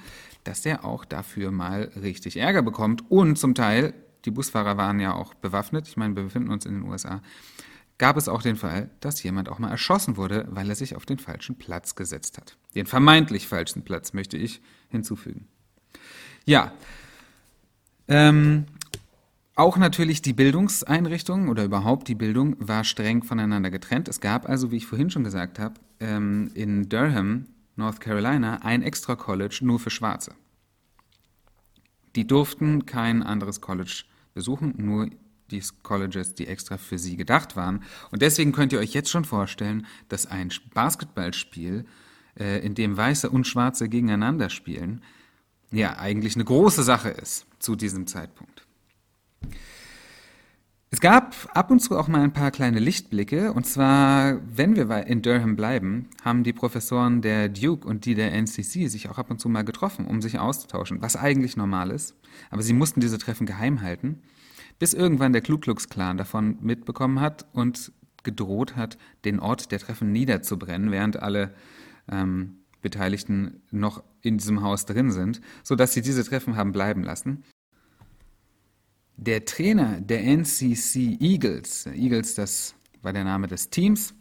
dass 0.44 0.66
er 0.66 0.84
auch 0.84 1.06
dafür 1.06 1.50
mal 1.50 1.90
richtig 2.00 2.36
Ärger 2.36 2.60
bekommt. 2.60 3.10
Und 3.10 3.38
zum 3.38 3.54
Teil, 3.54 3.94
die 4.26 4.30
Busfahrer 4.30 4.76
waren 4.76 5.00
ja 5.00 5.14
auch 5.14 5.32
bewaffnet, 5.32 5.88
ich 5.88 5.96
meine, 5.96 6.14
wir 6.14 6.24
befinden 6.24 6.50
uns 6.50 6.66
in 6.66 6.74
den 6.74 6.82
USA, 6.82 7.22
gab 7.98 8.16
es 8.16 8.28
auch 8.28 8.42
den 8.42 8.56
Fall, 8.56 8.90
dass 9.00 9.22
jemand 9.22 9.48
auch 9.48 9.58
mal 9.58 9.70
erschossen 9.70 10.16
wurde, 10.16 10.46
weil 10.50 10.68
er 10.68 10.76
sich 10.76 10.96
auf 10.96 11.04
den 11.04 11.18
falschen 11.18 11.58
Platz 11.58 11.96
gesetzt 11.96 12.38
hat. 12.38 12.56
Den 12.74 12.86
vermeintlich 12.86 13.48
falschen 13.48 13.82
Platz 13.82 14.12
möchte 14.12 14.36
ich 14.36 14.60
hinzufügen. 14.88 15.48
Ja, 16.44 16.72
ähm, 18.06 18.66
auch 19.54 19.76
natürlich 19.76 20.22
die 20.22 20.32
Bildungseinrichtungen 20.32 21.48
oder 21.48 21.64
überhaupt 21.64 22.06
die 22.06 22.14
Bildung 22.14 22.56
war 22.60 22.84
streng 22.84 23.24
voneinander 23.24 23.70
getrennt. 23.70 24.06
Es 24.06 24.20
gab 24.20 24.48
also, 24.48 24.70
wie 24.70 24.76
ich 24.76 24.86
vorhin 24.86 25.10
schon 25.10 25.24
gesagt 25.24 25.58
habe, 25.58 25.74
ähm, 25.98 26.50
in 26.54 26.88
Durham, 26.88 27.46
North 27.74 28.00
Carolina, 28.00 28.62
ein 28.62 28.82
extra 28.82 29.16
College 29.16 29.58
nur 29.62 29.80
für 29.80 29.90
Schwarze. 29.90 30.34
Die 32.14 32.26
durften 32.26 32.86
kein 32.86 33.22
anderes 33.22 33.60
College 33.60 34.04
besuchen, 34.32 34.74
nur 34.76 35.10
die 35.50 35.62
Colleges, 35.82 36.34
die 36.34 36.46
extra 36.46 36.76
für 36.76 36.98
sie 36.98 37.16
gedacht 37.16 37.56
waren. 37.56 37.82
Und 38.10 38.22
deswegen 38.22 38.52
könnt 38.52 38.72
ihr 38.72 38.78
euch 38.78 38.94
jetzt 38.94 39.10
schon 39.10 39.24
vorstellen, 39.24 39.86
dass 40.08 40.26
ein 40.26 40.50
Basketballspiel, 40.74 41.84
äh, 42.38 42.64
in 42.64 42.74
dem 42.74 42.96
Weiße 42.96 43.30
und 43.30 43.46
Schwarze 43.46 43.88
gegeneinander 43.88 44.50
spielen, 44.50 45.02
ja 45.70 45.98
eigentlich 45.98 46.34
eine 46.34 46.44
große 46.44 46.82
Sache 46.82 47.10
ist 47.10 47.46
zu 47.58 47.76
diesem 47.76 48.06
Zeitpunkt. 48.06 48.68
Es 50.90 51.00
gab 51.00 51.34
ab 51.52 51.70
und 51.70 51.80
zu 51.80 51.98
auch 51.98 52.08
mal 52.08 52.22
ein 52.22 52.32
paar 52.32 52.50
kleine 52.50 52.78
Lichtblicke. 52.78 53.52
Und 53.52 53.66
zwar, 53.66 54.40
wenn 54.48 54.74
wir 54.74 55.06
in 55.06 55.20
Durham 55.20 55.54
bleiben, 55.54 56.08
haben 56.24 56.44
die 56.44 56.54
Professoren 56.54 57.20
der 57.20 57.50
Duke 57.50 57.86
und 57.86 58.06
die 58.06 58.14
der 58.14 58.32
NCC 58.32 58.88
sich 58.88 59.10
auch 59.10 59.18
ab 59.18 59.30
und 59.30 59.38
zu 59.38 59.50
mal 59.50 59.64
getroffen, 59.64 60.06
um 60.06 60.22
sich 60.22 60.38
auszutauschen, 60.38 61.02
was 61.02 61.16
eigentlich 61.16 61.58
normal 61.58 61.90
ist. 61.90 62.14
Aber 62.50 62.62
sie 62.62 62.72
mussten 62.72 63.00
diese 63.00 63.18
Treffen 63.18 63.46
geheim 63.46 63.82
halten, 63.82 64.22
bis 64.78 64.94
irgendwann 64.94 65.32
der 65.32 65.42
Ku 65.42 65.58
Klux 65.58 65.88
Klan 65.88 66.16
davon 66.16 66.58
mitbekommen 66.60 67.20
hat 67.20 67.46
und 67.52 67.92
gedroht 68.22 68.76
hat, 68.76 68.98
den 69.24 69.40
Ort 69.40 69.72
der 69.72 69.78
Treffen 69.78 70.12
niederzubrennen, 70.12 70.90
während 70.90 71.16
alle 71.22 71.54
ähm, 72.10 72.58
Beteiligten 72.82 73.62
noch 73.70 74.02
in 74.22 74.38
diesem 74.38 74.62
Haus 74.62 74.86
drin 74.86 75.10
sind, 75.10 75.40
sodass 75.62 75.94
sie 75.94 76.02
diese 76.02 76.24
Treffen 76.24 76.56
haben 76.56 76.72
bleiben 76.72 77.02
lassen. 77.02 77.44
Der 79.16 79.44
Trainer 79.44 80.00
der 80.00 80.22
NCC 80.24 81.18
Eagles, 81.20 81.86
Eagles, 81.86 82.34
das 82.34 82.74
war 83.02 83.12
der 83.12 83.24
Name 83.24 83.48
des 83.48 83.70
Teams 83.70 84.14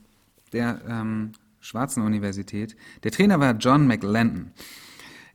der 0.54 0.82
ähm, 0.88 1.34
Schwarzen 1.60 2.04
Universität, 2.04 2.76
der 3.04 3.12
Trainer 3.12 3.40
war 3.40 3.54
John 3.58 3.86
McLendon. 3.86 4.54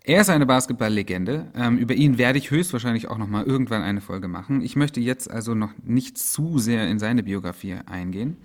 Er 0.04 0.20
ist 0.20 0.30
eine 0.30 0.46
Basketball-Legende. 0.46 1.52
Ähm, 1.54 1.78
über 1.78 1.94
ihn 1.94 2.18
werde 2.18 2.38
ich 2.38 2.50
höchstwahrscheinlich 2.50 3.08
auch 3.08 3.18
noch 3.18 3.28
mal 3.28 3.44
irgendwann 3.44 3.82
eine 3.82 4.00
Folge 4.00 4.26
machen. 4.26 4.60
Ich 4.60 4.74
möchte 4.74 5.00
jetzt 5.00 5.30
also 5.30 5.54
noch 5.54 5.72
nicht 5.84 6.18
zu 6.18 6.58
sehr 6.58 6.88
in 6.88 6.98
seine 6.98 7.22
Biografie 7.22 7.76
eingehen. 7.86 8.36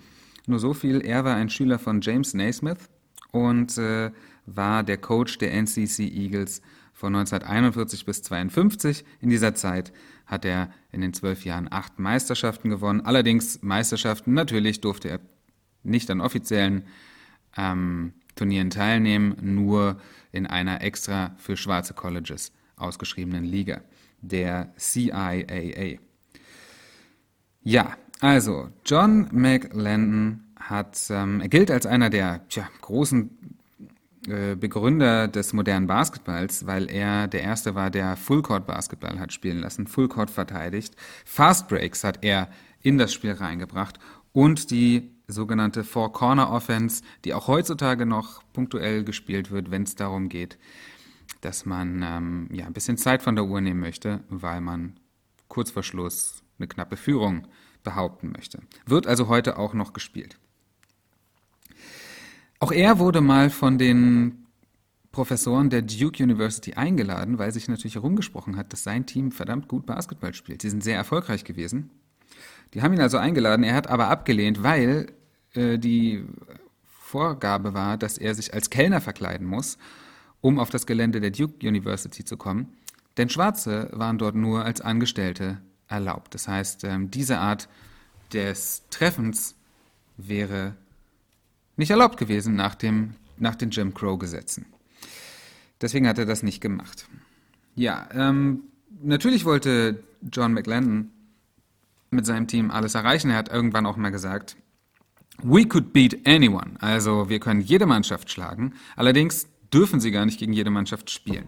Nur 0.46 0.60
so 0.60 0.76
viel: 0.76 1.02
Er 1.02 1.26
war 1.26 1.36
ein 1.36 1.50
Schüler 1.50 1.80
von 1.80 2.02
James 2.02 2.36
Naismith 2.36 2.90
und 3.32 3.76
äh, 3.80 4.12
war 4.46 4.84
der 4.84 4.98
Coach 4.98 5.40
der 5.40 5.52
NCC 5.54 6.02
Eagles 6.02 6.62
von 6.94 7.16
1941 7.16 8.06
bis 8.06 8.18
1952. 8.18 9.04
In 9.20 9.30
dieser 9.30 9.56
Zeit 9.56 9.92
hat 10.28 10.46
er 10.46 10.70
in 10.92 11.02
den 11.02 11.14
zwölf 11.14 11.44
Jahren 11.44 11.68
acht 11.72 11.98
Meisterschaften 11.98 12.70
gewonnen. 12.70 13.02
Allerdings 13.02 13.64
Meisterschaften, 13.64 14.34
natürlich 14.34 14.80
durfte 14.82 15.10
er 15.10 15.20
nicht 15.84 16.12
an 16.12 16.22
offiziellen 16.22 16.84
ähm, 17.58 18.14
Turnieren 18.38 18.70
teilnehmen, 18.70 19.36
nur 19.42 20.00
in 20.32 20.46
einer 20.46 20.82
extra 20.82 21.36
für 21.38 21.58
schwarze 21.58 21.94
Colleges 21.94 22.52
ausgeschriebenen 22.78 23.44
Liga, 23.44 23.82
der 24.22 24.74
CIAA. 24.78 26.00
Ja, 27.64 27.98
also 28.22 28.70
John 28.86 29.28
McLendon 29.32 30.44
hat, 30.60 31.08
ähm, 31.10 31.42
er 31.42 31.50
gilt 31.50 31.70
als 31.72 31.86
einer 31.86 32.10
der 32.10 32.48
tja, 32.48 32.68
großen 32.82 33.30
äh, 34.28 34.56
Begründer 34.56 35.28
des 35.28 35.54
modernen 35.54 35.88
Basketballs, 35.88 36.66
weil 36.66 36.90
er 36.90 37.28
der 37.28 37.42
Erste 37.42 37.76
war, 37.76 37.90
der 37.90 38.16
Full-Court-Basketball 38.16 39.20
hat 39.20 39.34
spielen 39.34 39.60
lassen, 39.60 39.88
Full-Court 39.88 40.30
verteidigt. 40.30 40.96
Fast 41.26 41.68
Breaks 41.68 42.04
hat 42.04 42.24
er 42.24 42.50
in 42.82 42.98
das 42.98 43.14
Spiel 43.14 43.32
reingebracht 43.32 44.00
und 44.34 44.72
die 44.72 45.17
sogenannte 45.28 45.84
Four-Corner-Offense, 45.84 47.04
die 47.26 47.34
auch 47.34 47.48
heutzutage 47.48 48.06
noch 48.06 48.44
punktuell 48.54 49.04
gespielt 49.04 49.52
wird, 49.52 49.72
wenn 49.72 49.84
es 49.84 49.96
darum 49.96 50.30
geht, 50.30 50.58
dass 51.42 51.66
man 51.66 52.02
ähm, 52.02 52.50
ja, 52.52 52.66
ein 52.66 52.74
bisschen 52.74 52.98
Zeit 52.98 53.22
von 53.22 53.36
der 53.36 53.46
Uhr 53.46 53.60
nehmen 53.60 53.82
möchte, 53.82 54.24
weil 54.30 54.62
man 54.62 55.00
kurz 55.50 55.72
vor 55.72 55.84
Schluss 55.84 56.44
eine 56.58 56.68
knappe 56.68 56.96
Führung 56.96 57.48
behaupten 57.84 58.32
möchte. 58.32 58.62
Wird 58.86 59.06
also 59.06 59.28
heute 59.28 59.58
auch 59.58 59.74
noch 59.74 59.94
gespielt. 59.94 60.38
Auch 62.60 62.72
er 62.72 62.98
wurde 62.98 63.22
mal 63.22 63.50
von 63.50 63.78
den 63.78 64.48
Professoren 65.12 65.70
der 65.70 65.82
Duke 65.82 66.24
University 66.24 66.74
eingeladen, 66.74 67.38
weil 67.38 67.52
sich 67.52 67.68
natürlich 67.68 67.96
herumgesprochen 67.96 68.56
hat, 68.56 68.72
dass 68.72 68.84
sein 68.84 69.06
Team 69.06 69.32
verdammt 69.32 69.68
gut 69.68 69.86
Basketball 69.86 70.34
spielt. 70.34 70.62
Sie 70.62 70.70
sind 70.70 70.84
sehr 70.84 70.96
erfolgreich 70.96 71.44
gewesen. 71.44 71.92
Die 72.74 72.82
haben 72.82 72.94
ihn 72.94 73.02
also 73.02 73.18
eingeladen, 73.18 73.64
er 73.64 73.76
hat 73.76 73.88
aber 73.88 74.10
abgelehnt, 74.10 74.64
weil 74.64 75.08
äh, 75.54 75.78
die 75.78 76.26
Vorgabe 76.84 77.74
war, 77.74 77.98
dass 77.98 78.18
er 78.18 78.36
sich 78.36 78.54
als 78.54 78.70
Kellner 78.70 79.02
verkleiden 79.02 79.48
muss, 79.48 79.78
um 80.42 80.60
auf 80.60 80.70
das 80.70 80.86
Gelände 80.86 81.22
der 81.22 81.32
Duke 81.32 81.68
University 81.68 82.26
zu 82.26 82.38
kommen. 82.38 82.74
Denn 83.18 83.30
Schwarze 83.30 83.90
waren 83.94 84.18
dort 84.18 84.36
nur 84.36 84.66
als 84.66 84.82
Angestellte 84.82 85.60
erlaubt. 85.88 86.34
Das 86.34 86.48
heißt, 86.48 86.84
ähm, 86.84 87.10
diese 87.10 87.40
Art 87.40 87.70
des 88.34 88.84
Treffens 88.90 89.56
wäre 90.18 90.76
nicht 91.78 91.92
erlaubt 91.92 92.18
gewesen 92.18 92.56
nach, 92.56 92.76
dem, 92.76 93.16
nach 93.38 93.56
den 93.56 93.70
Jim 93.70 93.94
Crow-Gesetzen. 93.94 94.66
Deswegen 95.80 96.08
hat 96.08 96.18
er 96.18 96.26
das 96.26 96.44
nicht 96.44 96.60
gemacht. 96.60 97.08
Ja, 97.76 98.10
ähm, 98.14 98.64
natürlich 99.02 99.46
wollte 99.46 100.04
John 100.32 100.54
McLendon 100.54 101.12
mit 102.10 102.26
seinem 102.26 102.48
Team 102.48 102.72
alles 102.72 102.96
erreichen. 102.96 103.32
Er 103.32 103.38
hat 103.38 103.50
irgendwann 103.50 103.86
auch 103.86 103.98
mal 103.98 104.10
gesagt, 104.10 104.58
We 105.44 105.66
could 105.66 105.94
beat 105.94 106.26
anyone. 106.26 106.76
Also 106.80 107.30
wir 107.30 107.40
können 107.40 107.62
jede 107.62 107.86
Mannschaft 107.86 108.32
schlagen. 108.32 108.74
Allerdings 108.96 109.48
dürfen 109.72 110.00
sie 110.00 110.12
gar 110.12 110.26
nicht 110.26 110.40
gegen 110.40 110.54
jede 110.54 110.72
Mannschaft 110.72 111.12
spielen. 111.12 111.48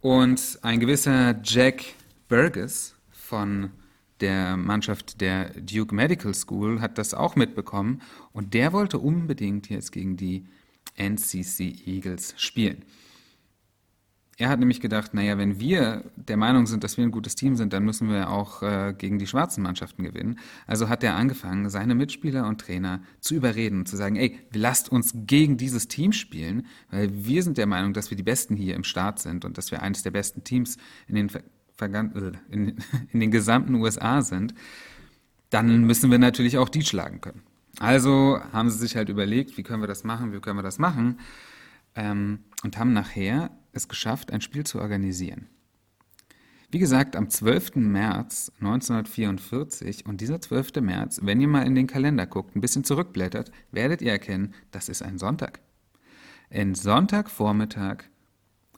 Und 0.00 0.58
ein 0.62 0.80
gewisser 0.80 1.40
Jack 1.42 1.84
Burgess 2.28 2.94
von 3.10 3.70
der 4.20 4.56
Mannschaft 4.56 5.20
der 5.20 5.50
Duke 5.60 5.94
Medical 5.94 6.34
School 6.34 6.80
hat 6.80 6.98
das 6.98 7.14
auch 7.14 7.36
mitbekommen 7.36 8.02
und 8.32 8.54
der 8.54 8.72
wollte 8.72 8.98
unbedingt 8.98 9.68
jetzt 9.68 9.92
gegen 9.92 10.16
die 10.16 10.46
NCC 10.96 11.74
Eagles 11.86 12.34
spielen. 12.36 12.84
Er 14.40 14.48
hat 14.48 14.58
nämlich 14.58 14.80
gedacht, 14.80 15.12
naja, 15.12 15.36
wenn 15.36 15.60
wir 15.60 16.02
der 16.16 16.38
Meinung 16.38 16.66
sind, 16.66 16.82
dass 16.82 16.96
wir 16.96 17.04
ein 17.04 17.10
gutes 17.10 17.34
Team 17.34 17.56
sind, 17.56 17.74
dann 17.74 17.84
müssen 17.84 18.08
wir 18.08 18.30
auch 18.30 18.62
äh, 18.62 18.94
gegen 18.96 19.18
die 19.18 19.26
schwarzen 19.26 19.62
Mannschaften 19.62 20.02
gewinnen. 20.02 20.38
Also 20.66 20.88
hat 20.88 21.04
er 21.04 21.14
angefangen, 21.14 21.68
seine 21.68 21.94
Mitspieler 21.94 22.46
und 22.48 22.58
Trainer 22.58 23.02
zu 23.20 23.34
überreden 23.34 23.80
und 23.80 23.86
zu 23.86 23.98
sagen, 23.98 24.16
ey, 24.16 24.38
lasst 24.54 24.90
uns 24.90 25.12
gegen 25.14 25.58
dieses 25.58 25.88
Team 25.88 26.12
spielen, 26.12 26.64
weil 26.90 27.10
wir 27.12 27.42
sind 27.42 27.58
der 27.58 27.66
Meinung, 27.66 27.92
dass 27.92 28.08
wir 28.08 28.16
die 28.16 28.22
Besten 28.22 28.56
hier 28.56 28.76
im 28.76 28.84
Staat 28.84 29.18
sind 29.18 29.44
und 29.44 29.58
dass 29.58 29.70
wir 29.72 29.82
eines 29.82 30.04
der 30.04 30.10
besten 30.10 30.42
Teams 30.42 30.78
in 31.06 31.16
den, 31.16 31.28
äh, 31.28 32.32
in, 32.48 32.78
in 33.12 33.20
den 33.20 33.30
gesamten 33.30 33.74
USA 33.74 34.22
sind. 34.22 34.54
Dann 35.50 35.84
müssen 35.84 36.10
wir 36.10 36.18
natürlich 36.18 36.56
auch 36.56 36.70
die 36.70 36.82
schlagen 36.82 37.20
können. 37.20 37.42
Also 37.78 38.40
haben 38.54 38.70
sie 38.70 38.78
sich 38.78 38.96
halt 38.96 39.10
überlegt, 39.10 39.58
wie 39.58 39.62
können 39.64 39.82
wir 39.82 39.86
das 39.86 40.02
machen, 40.02 40.32
wie 40.32 40.40
können 40.40 40.56
wir 40.56 40.62
das 40.62 40.78
machen 40.78 41.18
ähm, 41.94 42.40
und 42.62 42.78
haben 42.78 42.94
nachher 42.94 43.50
es 43.72 43.88
geschafft, 43.88 44.32
ein 44.32 44.40
Spiel 44.40 44.64
zu 44.64 44.80
organisieren. 44.80 45.48
Wie 46.72 46.78
gesagt, 46.78 47.16
am 47.16 47.28
12. 47.28 47.76
März 47.76 48.52
1944 48.60 50.06
und 50.06 50.20
dieser 50.20 50.40
12. 50.40 50.76
März, 50.80 51.20
wenn 51.22 51.40
ihr 51.40 51.48
mal 51.48 51.66
in 51.66 51.74
den 51.74 51.88
Kalender 51.88 52.26
guckt, 52.26 52.54
ein 52.54 52.60
bisschen 52.60 52.84
zurückblättert, 52.84 53.50
werdet 53.72 54.02
ihr 54.02 54.12
erkennen, 54.12 54.54
das 54.70 54.88
ist 54.88 55.02
ein 55.02 55.18
Sonntag. 55.18 55.60
Ein 56.48 56.76
Sonntagvormittag. 56.76 58.04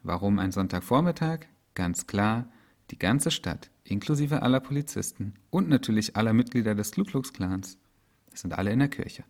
Warum 0.03 0.39
ein 0.39 0.53
Sonntagvormittag? 0.53 1.41
Ganz 1.75 2.07
klar, 2.07 2.51
die 2.91 2.99
ganze 2.99 3.31
Stadt, 3.31 3.71
inklusive 3.85 4.43
aller 4.43 4.61
Polizisten 4.61 5.35
und 5.51 5.69
natürlich 5.69 6.17
aller 6.17 6.33
Mitglieder 6.33 6.75
des 6.75 6.93
Ku 6.93 7.05
Klux 7.05 7.33
Klans, 7.33 7.77
sind 8.33 8.55
alle 8.55 8.73
in 8.73 8.79
der 8.79 8.89
Kirche. 8.89 9.25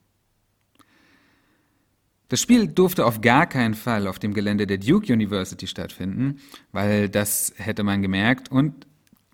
Das 2.33 2.41
Spiel 2.41 2.67
durfte 2.67 3.05
auf 3.05 3.21
gar 3.21 3.47
keinen 3.47 3.75
Fall 3.75 4.07
auf 4.07 4.19
dem 4.19 4.33
Gelände 4.33 4.67
der 4.67 4.79
Duke 4.79 5.13
University 5.13 5.67
stattfinden, 5.67 6.39
weil 6.71 7.11
das 7.11 7.53
hätte 7.59 7.83
man 7.83 8.01
gemerkt 8.01 8.51
und 8.51 8.87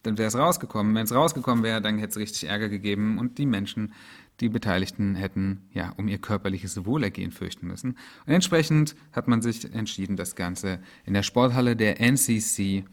dann 0.02 0.18
wäre 0.18 0.26
es 0.26 0.36
rausgekommen. 0.36 0.96
Wenn 0.96 1.04
es 1.04 1.14
rausgekommen 1.14 1.62
wäre, 1.62 1.80
dann 1.80 1.98
hätte 1.98 2.10
es 2.10 2.16
richtig 2.16 2.48
Ärger 2.48 2.68
gegeben 2.68 3.18
und 3.18 3.38
die 3.38 3.46
Menschen, 3.46 3.92
die 4.40 4.48
Beteiligten, 4.48 5.14
hätten 5.14 5.68
ja 5.72 5.90
um 5.96 6.08
ihr 6.08 6.18
körperliches 6.18 6.84
Wohlergehen 6.86 7.30
fürchten 7.30 7.68
müssen. 7.68 7.96
Und 8.26 8.32
entsprechend 8.32 8.96
hat 9.12 9.28
man 9.28 9.42
sich 9.42 9.72
entschieden, 9.72 10.16
das 10.16 10.34
Ganze 10.34 10.80
in 11.06 11.14
der 11.14 11.22
Sporthalle 11.22 11.76
der 11.76 12.00
NCC 12.00 12.84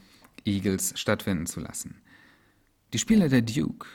Eagles 0.46 1.00
stattfinden 1.00 1.48
zu 1.48 1.62
lassen. 1.62 1.96
Die 2.94 3.00
Spieler 3.00 3.28
der 3.28 3.42
Duke 3.42 3.88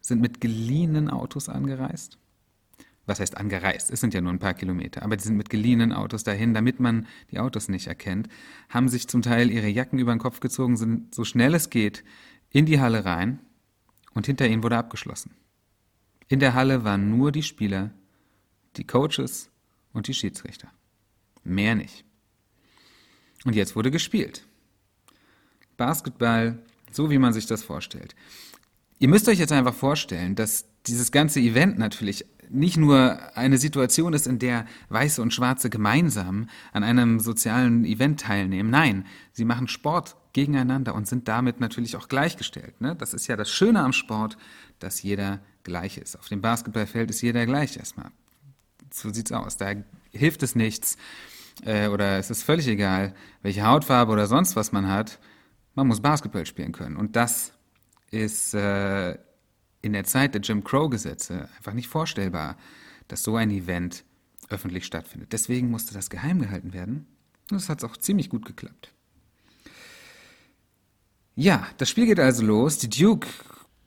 sind 0.00 0.20
mit 0.20 0.40
geliehenen 0.40 1.10
Autos 1.10 1.48
angereist 1.48 2.18
was 3.12 3.20
heißt 3.20 3.36
angereist? 3.36 3.90
Es 3.90 4.00
sind 4.00 4.14
ja 4.14 4.22
nur 4.22 4.32
ein 4.32 4.38
paar 4.38 4.54
Kilometer, 4.54 5.02
aber 5.02 5.18
die 5.18 5.24
sind 5.24 5.36
mit 5.36 5.50
geliehenen 5.50 5.92
Autos 5.92 6.24
dahin, 6.24 6.54
damit 6.54 6.80
man 6.80 7.06
die 7.30 7.38
Autos 7.38 7.68
nicht 7.68 7.86
erkennt, 7.86 8.28
haben 8.70 8.88
sich 8.88 9.06
zum 9.06 9.20
Teil 9.20 9.50
ihre 9.50 9.68
Jacken 9.68 9.98
über 9.98 10.14
den 10.14 10.18
Kopf 10.18 10.40
gezogen, 10.40 10.78
sind 10.78 11.14
so 11.14 11.22
schnell 11.24 11.54
es 11.54 11.68
geht 11.68 12.04
in 12.48 12.64
die 12.64 12.80
Halle 12.80 13.04
rein 13.04 13.38
und 14.14 14.24
hinter 14.24 14.48
ihnen 14.48 14.62
wurde 14.62 14.78
abgeschlossen. 14.78 15.34
In 16.28 16.40
der 16.40 16.54
Halle 16.54 16.84
waren 16.84 17.10
nur 17.10 17.32
die 17.32 17.42
Spieler, 17.42 17.90
die 18.76 18.86
Coaches 18.86 19.50
und 19.92 20.08
die 20.08 20.14
Schiedsrichter. 20.14 20.68
Mehr 21.44 21.74
nicht. 21.74 22.06
Und 23.44 23.54
jetzt 23.54 23.76
wurde 23.76 23.90
gespielt. 23.90 24.46
Basketball, 25.76 26.62
so 26.90 27.10
wie 27.10 27.18
man 27.18 27.34
sich 27.34 27.44
das 27.44 27.62
vorstellt. 27.62 28.14
Ihr 28.98 29.08
müsst 29.08 29.28
euch 29.28 29.38
jetzt 29.38 29.52
einfach 29.52 29.74
vorstellen, 29.74 30.34
dass 30.34 30.64
dieses 30.86 31.12
ganze 31.12 31.40
Event 31.40 31.78
natürlich 31.78 32.24
nicht 32.52 32.76
nur 32.76 33.18
eine 33.36 33.58
Situation 33.58 34.12
ist, 34.12 34.26
in 34.26 34.38
der 34.38 34.66
Weiße 34.88 35.20
und 35.22 35.32
Schwarze 35.32 35.70
gemeinsam 35.70 36.48
an 36.72 36.84
einem 36.84 37.18
sozialen 37.18 37.84
Event 37.84 38.20
teilnehmen. 38.20 38.70
Nein, 38.70 39.06
sie 39.32 39.44
machen 39.44 39.68
Sport 39.68 40.16
gegeneinander 40.32 40.94
und 40.94 41.08
sind 41.08 41.28
damit 41.28 41.60
natürlich 41.60 41.96
auch 41.96 42.08
gleichgestellt. 42.08 42.80
Ne? 42.80 42.94
Das 42.96 43.14
ist 43.14 43.26
ja 43.26 43.36
das 43.36 43.50
Schöne 43.50 43.82
am 43.82 43.92
Sport, 43.92 44.36
dass 44.78 45.02
jeder 45.02 45.40
gleich 45.64 45.98
ist. 45.98 46.18
Auf 46.18 46.28
dem 46.28 46.40
Basketballfeld 46.40 47.10
ist 47.10 47.22
jeder 47.22 47.46
gleich 47.46 47.76
erstmal. 47.76 48.10
So 48.92 49.12
sieht's 49.12 49.32
aus. 49.32 49.56
Da 49.56 49.72
hilft 50.10 50.42
es 50.42 50.54
nichts 50.54 50.96
äh, 51.64 51.88
oder 51.88 52.18
es 52.18 52.30
ist 52.30 52.42
völlig 52.42 52.68
egal, 52.68 53.14
welche 53.42 53.66
Hautfarbe 53.66 54.12
oder 54.12 54.26
sonst 54.26 54.56
was 54.56 54.72
man 54.72 54.88
hat. 54.88 55.18
Man 55.74 55.86
muss 55.86 56.00
Basketball 56.00 56.46
spielen 56.46 56.72
können. 56.72 56.96
Und 56.96 57.16
das 57.16 57.52
ist 58.10 58.54
äh, 58.54 59.16
in 59.82 59.92
der 59.92 60.04
Zeit 60.04 60.34
der 60.34 60.40
Jim 60.40 60.64
Crow-Gesetze 60.64 61.48
einfach 61.56 61.74
nicht 61.74 61.88
vorstellbar, 61.88 62.56
dass 63.08 63.22
so 63.22 63.36
ein 63.36 63.50
Event 63.50 64.04
öffentlich 64.48 64.86
stattfindet. 64.86 65.32
Deswegen 65.32 65.70
musste 65.70 65.92
das 65.92 66.08
geheim 66.08 66.40
gehalten 66.40 66.72
werden. 66.72 67.06
Und 67.50 67.56
es 67.56 67.68
hat 67.68 67.84
auch 67.84 67.96
ziemlich 67.96 68.30
gut 68.30 68.46
geklappt. 68.46 68.92
Ja, 71.34 71.66
das 71.78 71.90
Spiel 71.90 72.06
geht 72.06 72.20
also 72.20 72.44
los. 72.44 72.78
Die 72.78 72.88
Duke 72.88 73.26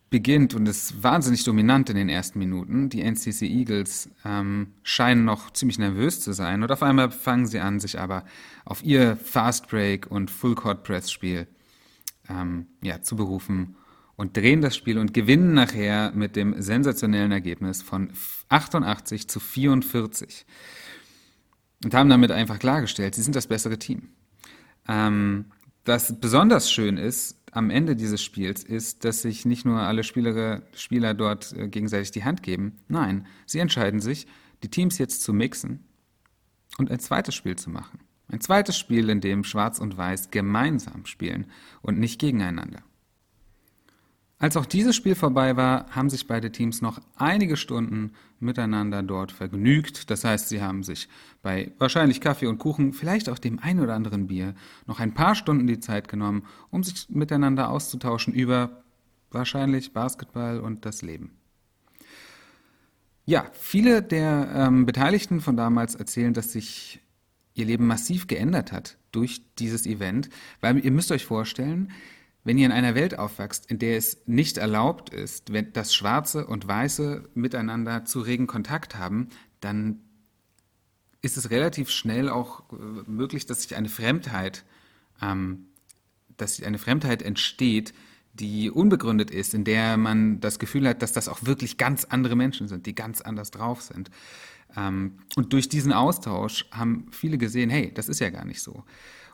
beginnt 0.09 0.53
und 0.53 0.67
ist 0.67 1.01
wahnsinnig 1.01 1.43
dominant 1.43 1.89
in 1.89 1.95
den 1.95 2.09
ersten 2.09 2.39
Minuten. 2.39 2.89
Die 2.89 3.01
NCC 3.01 3.43
Eagles 3.43 4.09
ähm, 4.23 4.73
scheinen 4.83 5.25
noch 5.25 5.51
ziemlich 5.51 5.79
nervös 5.79 6.21
zu 6.21 6.33
sein 6.33 6.63
und 6.63 6.71
auf 6.71 6.83
einmal 6.83 7.11
fangen 7.11 7.47
sie 7.47 7.59
an, 7.59 7.79
sich 7.79 7.99
aber 7.99 8.23
auf 8.65 8.83
ihr 8.83 9.15
Fast 9.17 9.67
Break 9.67 10.09
und 10.09 10.31
Full 10.31 10.55
Court 10.55 10.83
Press 10.83 11.11
Spiel 11.11 11.47
ähm, 12.29 12.67
ja, 12.81 13.01
zu 13.01 13.15
berufen 13.15 13.75
und 14.15 14.37
drehen 14.37 14.61
das 14.61 14.75
Spiel 14.75 14.97
und 14.97 15.13
gewinnen 15.13 15.53
nachher 15.53 16.11
mit 16.11 16.35
dem 16.35 16.61
sensationellen 16.61 17.31
Ergebnis 17.31 17.81
von 17.81 18.11
88 18.49 19.27
zu 19.27 19.39
44. 19.39 20.45
Und 21.83 21.93
haben 21.93 22.09
damit 22.09 22.31
einfach 22.31 22.59
klargestellt, 22.59 23.15
sie 23.15 23.21
sind 23.21 23.35
das 23.35 23.47
bessere 23.47 23.77
Team. 23.77 24.09
Ähm, 24.87 25.45
was 25.83 26.19
besonders 26.19 26.71
schön 26.71 26.97
ist 26.97 27.41
am 27.51 27.69
Ende 27.69 27.95
dieses 27.95 28.23
Spiels, 28.23 28.63
ist, 28.63 29.05
dass 29.05 29.21
sich 29.21 29.45
nicht 29.45 29.65
nur 29.65 29.79
alle 29.79 30.03
Spielere, 30.03 30.63
Spieler 30.73 31.13
dort 31.13 31.53
äh, 31.53 31.67
gegenseitig 31.67 32.11
die 32.11 32.23
Hand 32.23 32.43
geben, 32.43 32.77
nein, 32.87 33.27
sie 33.45 33.59
entscheiden 33.59 33.99
sich, 33.99 34.27
die 34.63 34.69
Teams 34.69 34.97
jetzt 34.97 35.21
zu 35.21 35.33
mixen 35.33 35.85
und 36.77 36.89
ein 36.89 36.99
zweites 36.99 37.35
Spiel 37.35 37.55
zu 37.55 37.69
machen. 37.69 37.99
Ein 38.27 38.41
zweites 38.41 38.77
Spiel, 38.77 39.09
in 39.09 39.21
dem 39.21 39.43
Schwarz 39.43 39.79
und 39.79 39.97
Weiß 39.97 40.31
gemeinsam 40.31 41.05
spielen 41.05 41.45
und 41.81 41.99
nicht 41.99 42.19
gegeneinander. 42.19 42.81
Als 44.45 44.57
auch 44.57 44.67
dieses 44.67 44.95
Spiel 44.95 45.15
vorbei 45.15 45.57
war, 45.57 45.89
haben 45.89 46.07
sich 46.07 46.27
beide 46.27 46.51
Teams 46.51 46.79
noch 46.79 47.01
einige 47.15 47.57
Stunden 47.57 48.11
miteinander 48.39 49.01
dort 49.01 49.31
vergnügt. 49.31 50.11
Das 50.11 50.23
heißt, 50.23 50.49
sie 50.49 50.61
haben 50.61 50.83
sich 50.83 51.09
bei 51.41 51.71
wahrscheinlich 51.79 52.21
Kaffee 52.21 52.45
und 52.45 52.59
Kuchen, 52.59 52.93
vielleicht 52.93 53.27
auch 53.27 53.39
dem 53.39 53.57
ein 53.57 53.79
oder 53.79 53.95
anderen 53.95 54.27
Bier, 54.27 54.53
noch 54.85 54.99
ein 54.99 55.15
paar 55.15 55.33
Stunden 55.33 55.65
die 55.65 55.79
Zeit 55.79 56.07
genommen, 56.07 56.43
um 56.69 56.83
sich 56.83 57.09
miteinander 57.09 57.71
auszutauschen 57.71 58.35
über 58.35 58.83
wahrscheinlich 59.31 59.93
Basketball 59.93 60.59
und 60.59 60.85
das 60.85 61.01
Leben. 61.01 61.31
Ja, 63.25 63.47
viele 63.53 64.03
der 64.03 64.51
ähm, 64.53 64.85
Beteiligten 64.85 65.41
von 65.41 65.57
damals 65.57 65.95
erzählen, 65.95 66.35
dass 66.35 66.51
sich 66.51 67.01
ihr 67.55 67.65
Leben 67.65 67.87
massiv 67.87 68.27
geändert 68.27 68.71
hat 68.71 68.99
durch 69.11 69.41
dieses 69.57 69.87
Event, 69.87 70.29
weil 70.61 70.77
ihr 70.85 70.91
müsst 70.91 71.11
euch 71.11 71.25
vorstellen, 71.25 71.91
wenn 72.45 72.59
ihr 72.59 72.67
in 72.67 72.71
einer 72.71 72.95
Welt 72.95 73.17
aufwachst, 73.17 73.69
in 73.69 73.79
der 73.79 73.97
es 73.97 74.19
nicht 74.27 74.57
erlaubt 74.57 75.09
ist, 75.09 75.51
wenn 75.51 75.73
das 75.73 75.93
Schwarze 75.93 76.45
und 76.45 76.67
Weiße 76.67 77.27
miteinander 77.33 78.05
zu 78.05 78.21
regen 78.21 78.47
Kontakt 78.47 78.95
haben, 78.95 79.29
dann 79.59 79.99
ist 81.21 81.37
es 81.37 81.49
relativ 81.49 81.89
schnell 81.89 82.29
auch 82.29 82.71
äh, 82.71 82.75
möglich, 83.07 83.47
dass 83.47 83.63
sich 83.63 83.75
eine 83.75 83.89
Fremdheit, 83.89 84.63
ähm, 85.23 85.65
dass 86.37 86.61
eine 86.61 86.77
Fremdheit 86.77 87.23
entsteht, 87.23 87.95
die 88.33 88.69
unbegründet 88.69 89.31
ist, 89.31 89.55
in 89.55 89.63
der 89.63 89.97
man 89.97 90.39
das 90.39 90.59
Gefühl 90.59 90.87
hat, 90.87 91.01
dass 91.01 91.13
das 91.13 91.27
auch 91.27 91.45
wirklich 91.45 91.77
ganz 91.77 92.05
andere 92.05 92.35
Menschen 92.35 92.67
sind, 92.67 92.85
die 92.85 92.93
ganz 92.93 93.21
anders 93.21 93.49
drauf 93.49 93.81
sind. 93.81 94.11
Ähm, 94.77 95.17
und 95.35 95.51
durch 95.51 95.67
diesen 95.67 95.93
Austausch 95.93 96.67
haben 96.69 97.07
viele 97.11 97.39
gesehen, 97.39 97.71
hey, 97.71 97.91
das 97.91 98.07
ist 98.07 98.19
ja 98.19 98.29
gar 98.29 98.45
nicht 98.45 98.61
so 98.61 98.83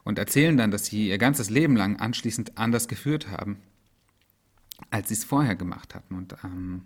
und 0.04 0.20
erzählen 0.20 0.58
dann, 0.58 0.72
dass 0.72 0.86
sie 0.86 1.10
ihr 1.10 1.18
ganzes 1.18 1.50
Leben 1.50 1.76
lang 1.76 1.98
anschließend 2.00 2.58
anders 2.58 2.88
geführt 2.88 3.30
haben, 3.30 3.58
als 4.90 5.10
sie 5.10 5.16
es 5.16 5.24
vorher 5.24 5.56
gemacht 5.56 5.96
hatten 5.96 6.16
und 6.16 6.36
ähm, 6.44 6.84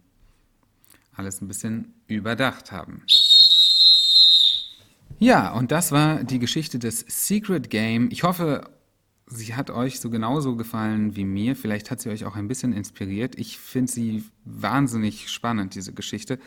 alles 1.16 1.42
ein 1.42 1.48
bisschen 1.48 1.94
überdacht 2.08 2.72
haben. 2.72 3.04
Ja, 5.18 5.54
und 5.54 5.72
das 5.72 5.92
war 5.92 6.24
die 6.24 6.40
Geschichte 6.40 6.78
des 6.78 7.06
Secret 7.08 7.70
Game. 7.70 8.10
Ich 8.12 8.24
hoffe, 8.24 8.70
sie 9.28 9.56
hat 9.56 9.70
euch 9.70 10.00
so 10.00 10.10
genauso 10.10 10.58
gefallen 10.58 11.16
wie 11.16 11.24
mir. 11.24 11.56
Vielleicht 11.56 11.90
hat 11.90 12.02
sie 12.02 12.10
euch 12.10 12.26
auch 12.26 12.36
ein 12.36 12.50
bisschen 12.50 12.74
inspiriert. 12.74 13.38
Ich 13.38 13.58
finde 13.58 13.92
sie 13.92 14.24
wahnsinnig 14.44 15.30
spannend, 15.30 15.76
diese 15.76 15.94
Geschichte. 15.94 16.38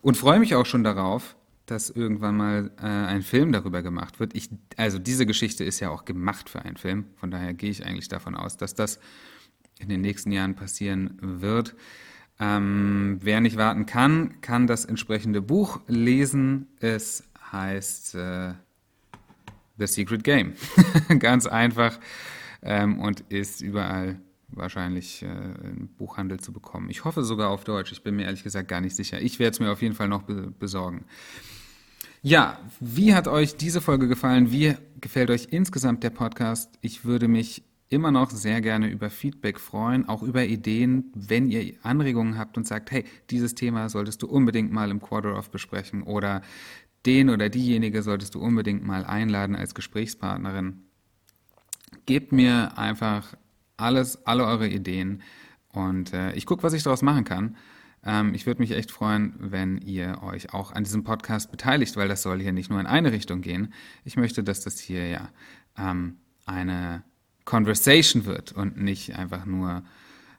Und 0.00 0.16
freue 0.16 0.38
mich 0.38 0.54
auch 0.54 0.66
schon 0.66 0.84
darauf, 0.84 1.34
dass 1.66 1.90
irgendwann 1.90 2.36
mal 2.36 2.70
äh, 2.78 2.86
ein 2.86 3.22
Film 3.22 3.52
darüber 3.52 3.82
gemacht 3.82 4.20
wird. 4.20 4.34
Ich, 4.34 4.50
also 4.76 4.98
diese 4.98 5.26
Geschichte 5.26 5.64
ist 5.64 5.80
ja 5.80 5.90
auch 5.90 6.04
gemacht 6.04 6.48
für 6.48 6.62
einen 6.62 6.76
Film. 6.76 7.06
Von 7.16 7.30
daher 7.30 7.54
gehe 7.54 7.70
ich 7.70 7.84
eigentlich 7.84 8.08
davon 8.08 8.34
aus, 8.34 8.56
dass 8.56 8.74
das 8.74 8.98
in 9.78 9.88
den 9.88 10.00
nächsten 10.00 10.30
Jahren 10.30 10.54
passieren 10.54 11.18
wird. 11.20 11.74
Ähm, 12.38 13.18
wer 13.22 13.40
nicht 13.40 13.56
warten 13.56 13.86
kann, 13.86 14.40
kann 14.40 14.66
das 14.66 14.84
entsprechende 14.84 15.40
Buch 15.40 15.80
lesen. 15.86 16.68
Es 16.80 17.24
heißt, 17.52 18.14
äh, 18.16 18.54
The 19.78 19.86
Secret 19.86 20.24
Game. 20.24 20.54
Ganz 21.18 21.46
einfach 21.46 21.98
ähm, 22.62 22.98
und 22.98 23.20
ist 23.28 23.60
überall 23.60 24.20
wahrscheinlich 24.56 25.22
äh, 25.22 25.26
im 25.26 25.88
Buchhandel 25.96 26.40
zu 26.40 26.52
bekommen. 26.52 26.90
Ich 26.90 27.04
hoffe 27.04 27.24
sogar 27.24 27.50
auf 27.50 27.64
Deutsch. 27.64 27.92
Ich 27.92 28.02
bin 28.02 28.16
mir 28.16 28.24
ehrlich 28.24 28.42
gesagt 28.42 28.68
gar 28.68 28.80
nicht 28.80 28.96
sicher. 28.96 29.20
Ich 29.20 29.38
werde 29.38 29.54
es 29.54 29.60
mir 29.60 29.70
auf 29.70 29.82
jeden 29.82 29.94
Fall 29.94 30.08
noch 30.08 30.22
be 30.22 30.52
besorgen. 30.58 31.04
Ja, 32.22 32.58
wie 32.80 33.14
hat 33.14 33.28
euch 33.28 33.56
diese 33.56 33.82
Folge 33.82 34.08
gefallen? 34.08 34.50
Wie 34.50 34.74
gefällt 35.00 35.30
euch 35.30 35.48
insgesamt 35.50 36.02
der 36.02 36.10
Podcast? 36.10 36.70
Ich 36.80 37.04
würde 37.04 37.28
mich 37.28 37.62
immer 37.90 38.10
noch 38.10 38.30
sehr 38.30 38.60
gerne 38.60 38.88
über 38.90 39.10
Feedback 39.10 39.60
freuen, 39.60 40.08
auch 40.08 40.22
über 40.22 40.44
Ideen, 40.44 41.12
wenn 41.14 41.50
ihr 41.50 41.74
Anregungen 41.82 42.38
habt 42.38 42.56
und 42.56 42.66
sagt, 42.66 42.90
hey, 42.90 43.04
dieses 43.30 43.54
Thema 43.54 43.88
solltest 43.88 44.22
du 44.22 44.26
unbedingt 44.26 44.72
mal 44.72 44.90
im 44.90 45.00
Quarter 45.00 45.36
of 45.36 45.50
besprechen 45.50 46.02
oder 46.02 46.42
den 47.06 47.28
oder 47.28 47.48
diejenige 47.48 48.02
solltest 48.02 48.34
du 48.34 48.40
unbedingt 48.40 48.84
mal 48.84 49.04
einladen 49.04 49.54
als 49.54 49.74
Gesprächspartnerin. 49.74 50.84
Gebt 52.06 52.32
mir 52.32 52.78
einfach 52.78 53.34
alles, 53.76 54.26
alle 54.26 54.44
eure 54.46 54.68
Ideen 54.68 55.22
und 55.72 56.12
äh, 56.12 56.32
ich 56.34 56.46
gucke, 56.46 56.62
was 56.62 56.72
ich 56.72 56.82
daraus 56.82 57.02
machen 57.02 57.24
kann. 57.24 57.56
Ähm, 58.04 58.34
ich 58.34 58.46
würde 58.46 58.60
mich 58.60 58.70
echt 58.72 58.90
freuen, 58.90 59.34
wenn 59.38 59.78
ihr 59.78 60.22
euch 60.22 60.52
auch 60.52 60.72
an 60.72 60.84
diesem 60.84 61.04
Podcast 61.04 61.50
beteiligt, 61.50 61.96
weil 61.96 62.08
das 62.08 62.22
soll 62.22 62.40
hier 62.40 62.52
nicht 62.52 62.70
nur 62.70 62.80
in 62.80 62.86
eine 62.86 63.12
Richtung 63.12 63.40
gehen. 63.40 63.72
Ich 64.04 64.16
möchte, 64.16 64.44
dass 64.44 64.60
das 64.60 64.78
hier 64.78 65.08
ja 65.08 65.28
ähm, 65.76 66.18
eine 66.46 67.02
Conversation 67.44 68.24
wird 68.24 68.52
und 68.52 68.76
nicht 68.76 69.16
einfach 69.16 69.46
nur 69.46 69.82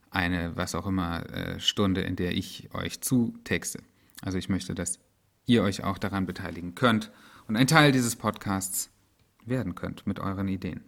eine, 0.10 0.56
was 0.56 0.76
auch 0.76 0.88
immer, 0.88 1.30
äh, 1.32 1.60
Stunde, 1.60 2.02
in 2.02 2.16
der 2.16 2.32
ich 2.32 2.70
euch 2.74 3.02
zutexte. 3.02 3.80
Also 4.22 4.38
ich 4.38 4.48
möchte, 4.48 4.74
dass 4.74 5.00
ihr 5.46 5.62
euch 5.62 5.84
auch 5.84 5.98
daran 5.98 6.26
beteiligen 6.26 6.74
könnt 6.76 7.12
und 7.48 7.58
ein 7.58 7.68
Teil 7.68 7.92
dieses 7.92 8.16
Podcasts 8.16 8.90
werden 9.46 9.76
könnt 9.76 10.08
mit 10.08 10.20
euren 10.20 10.48
Ideen. 10.48 10.84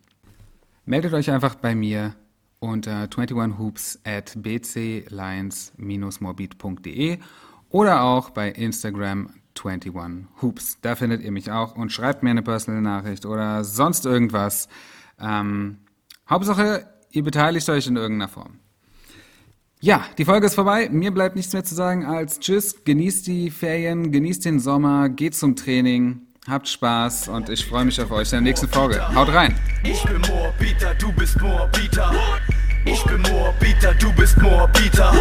Meldet 0.85 1.13
euch 1.13 1.29
einfach 1.29 1.55
bei 1.55 1.75
mir 1.75 2.15
unter 2.59 3.03
21hoops 3.03 3.99
at 4.03 4.35
bclions-morbid.de 4.41 7.19
oder 7.69 8.03
auch 8.03 8.31
bei 8.31 8.49
Instagram 8.49 9.29
21hoops. 9.55 10.77
Da 10.81 10.95
findet 10.95 11.21
ihr 11.21 11.31
mich 11.31 11.51
auch 11.51 11.75
und 11.75 11.91
schreibt 11.91 12.23
mir 12.23 12.31
eine 12.31 12.43
Personal 12.43 12.81
Nachricht 12.81 13.25
oder 13.25 13.63
sonst 13.63 14.05
irgendwas. 14.05 14.67
Ähm, 15.19 15.79
Hauptsache, 16.29 16.87
ihr 17.11 17.23
beteiligt 17.23 17.69
euch 17.69 17.87
in 17.87 17.95
irgendeiner 17.95 18.29
Form. 18.29 18.59
Ja, 19.79 20.03
die 20.17 20.25
Folge 20.25 20.47
ist 20.47 20.55
vorbei. 20.55 20.89
Mir 20.91 21.11
bleibt 21.11 21.35
nichts 21.35 21.53
mehr 21.53 21.63
zu 21.63 21.75
sagen 21.75 22.05
als 22.05 22.39
Tschüss, 22.39 22.83
genießt 22.83 23.27
die 23.27 23.51
Ferien, 23.51 24.11
genießt 24.11 24.45
den 24.45 24.59
Sommer, 24.59 25.07
geht 25.07 25.35
zum 25.35 25.55
Training, 25.55 26.21
habt 26.47 26.67
Spaß 26.67 27.27
und 27.27 27.49
ich 27.49 27.65
freue 27.65 27.85
mich 27.85 28.01
auf 28.01 28.11
euch 28.11 28.29
in 28.29 28.37
der 28.37 28.41
nächsten 28.41 28.67
Folge. 28.67 29.07
Haut 29.13 29.29
rein! 29.29 29.55
Ich 29.83 30.03
bin 30.03 30.21
Moorbieter, 30.21 30.95
du 30.95 31.11
bist 31.13 31.39
Moorbieter. 31.39 32.11
Ich 32.89 33.03
bin 33.03 33.21
Moabiter, 33.23 33.93
du 33.95 34.13
bist 34.13 34.37
Moabiter. 34.41 35.11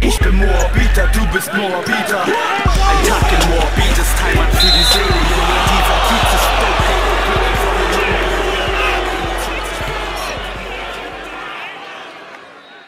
Ich 0.00 0.16
bin 0.20 0.36
Moabiter, 0.36 1.08
du 1.12 1.26
bist 1.32 1.52
Moabiter. 1.52 2.22
Ein 2.22 3.08
Tag 3.08 3.32
in 3.32 3.50
Moabit 3.50 3.98
ist 3.98 4.22
Heimat 4.22 4.54
für 4.54 4.70
die 4.70 4.84
Seele, 4.84 5.18
Junge, 5.30 5.58
die 5.66 5.82
vertieft 5.82 6.41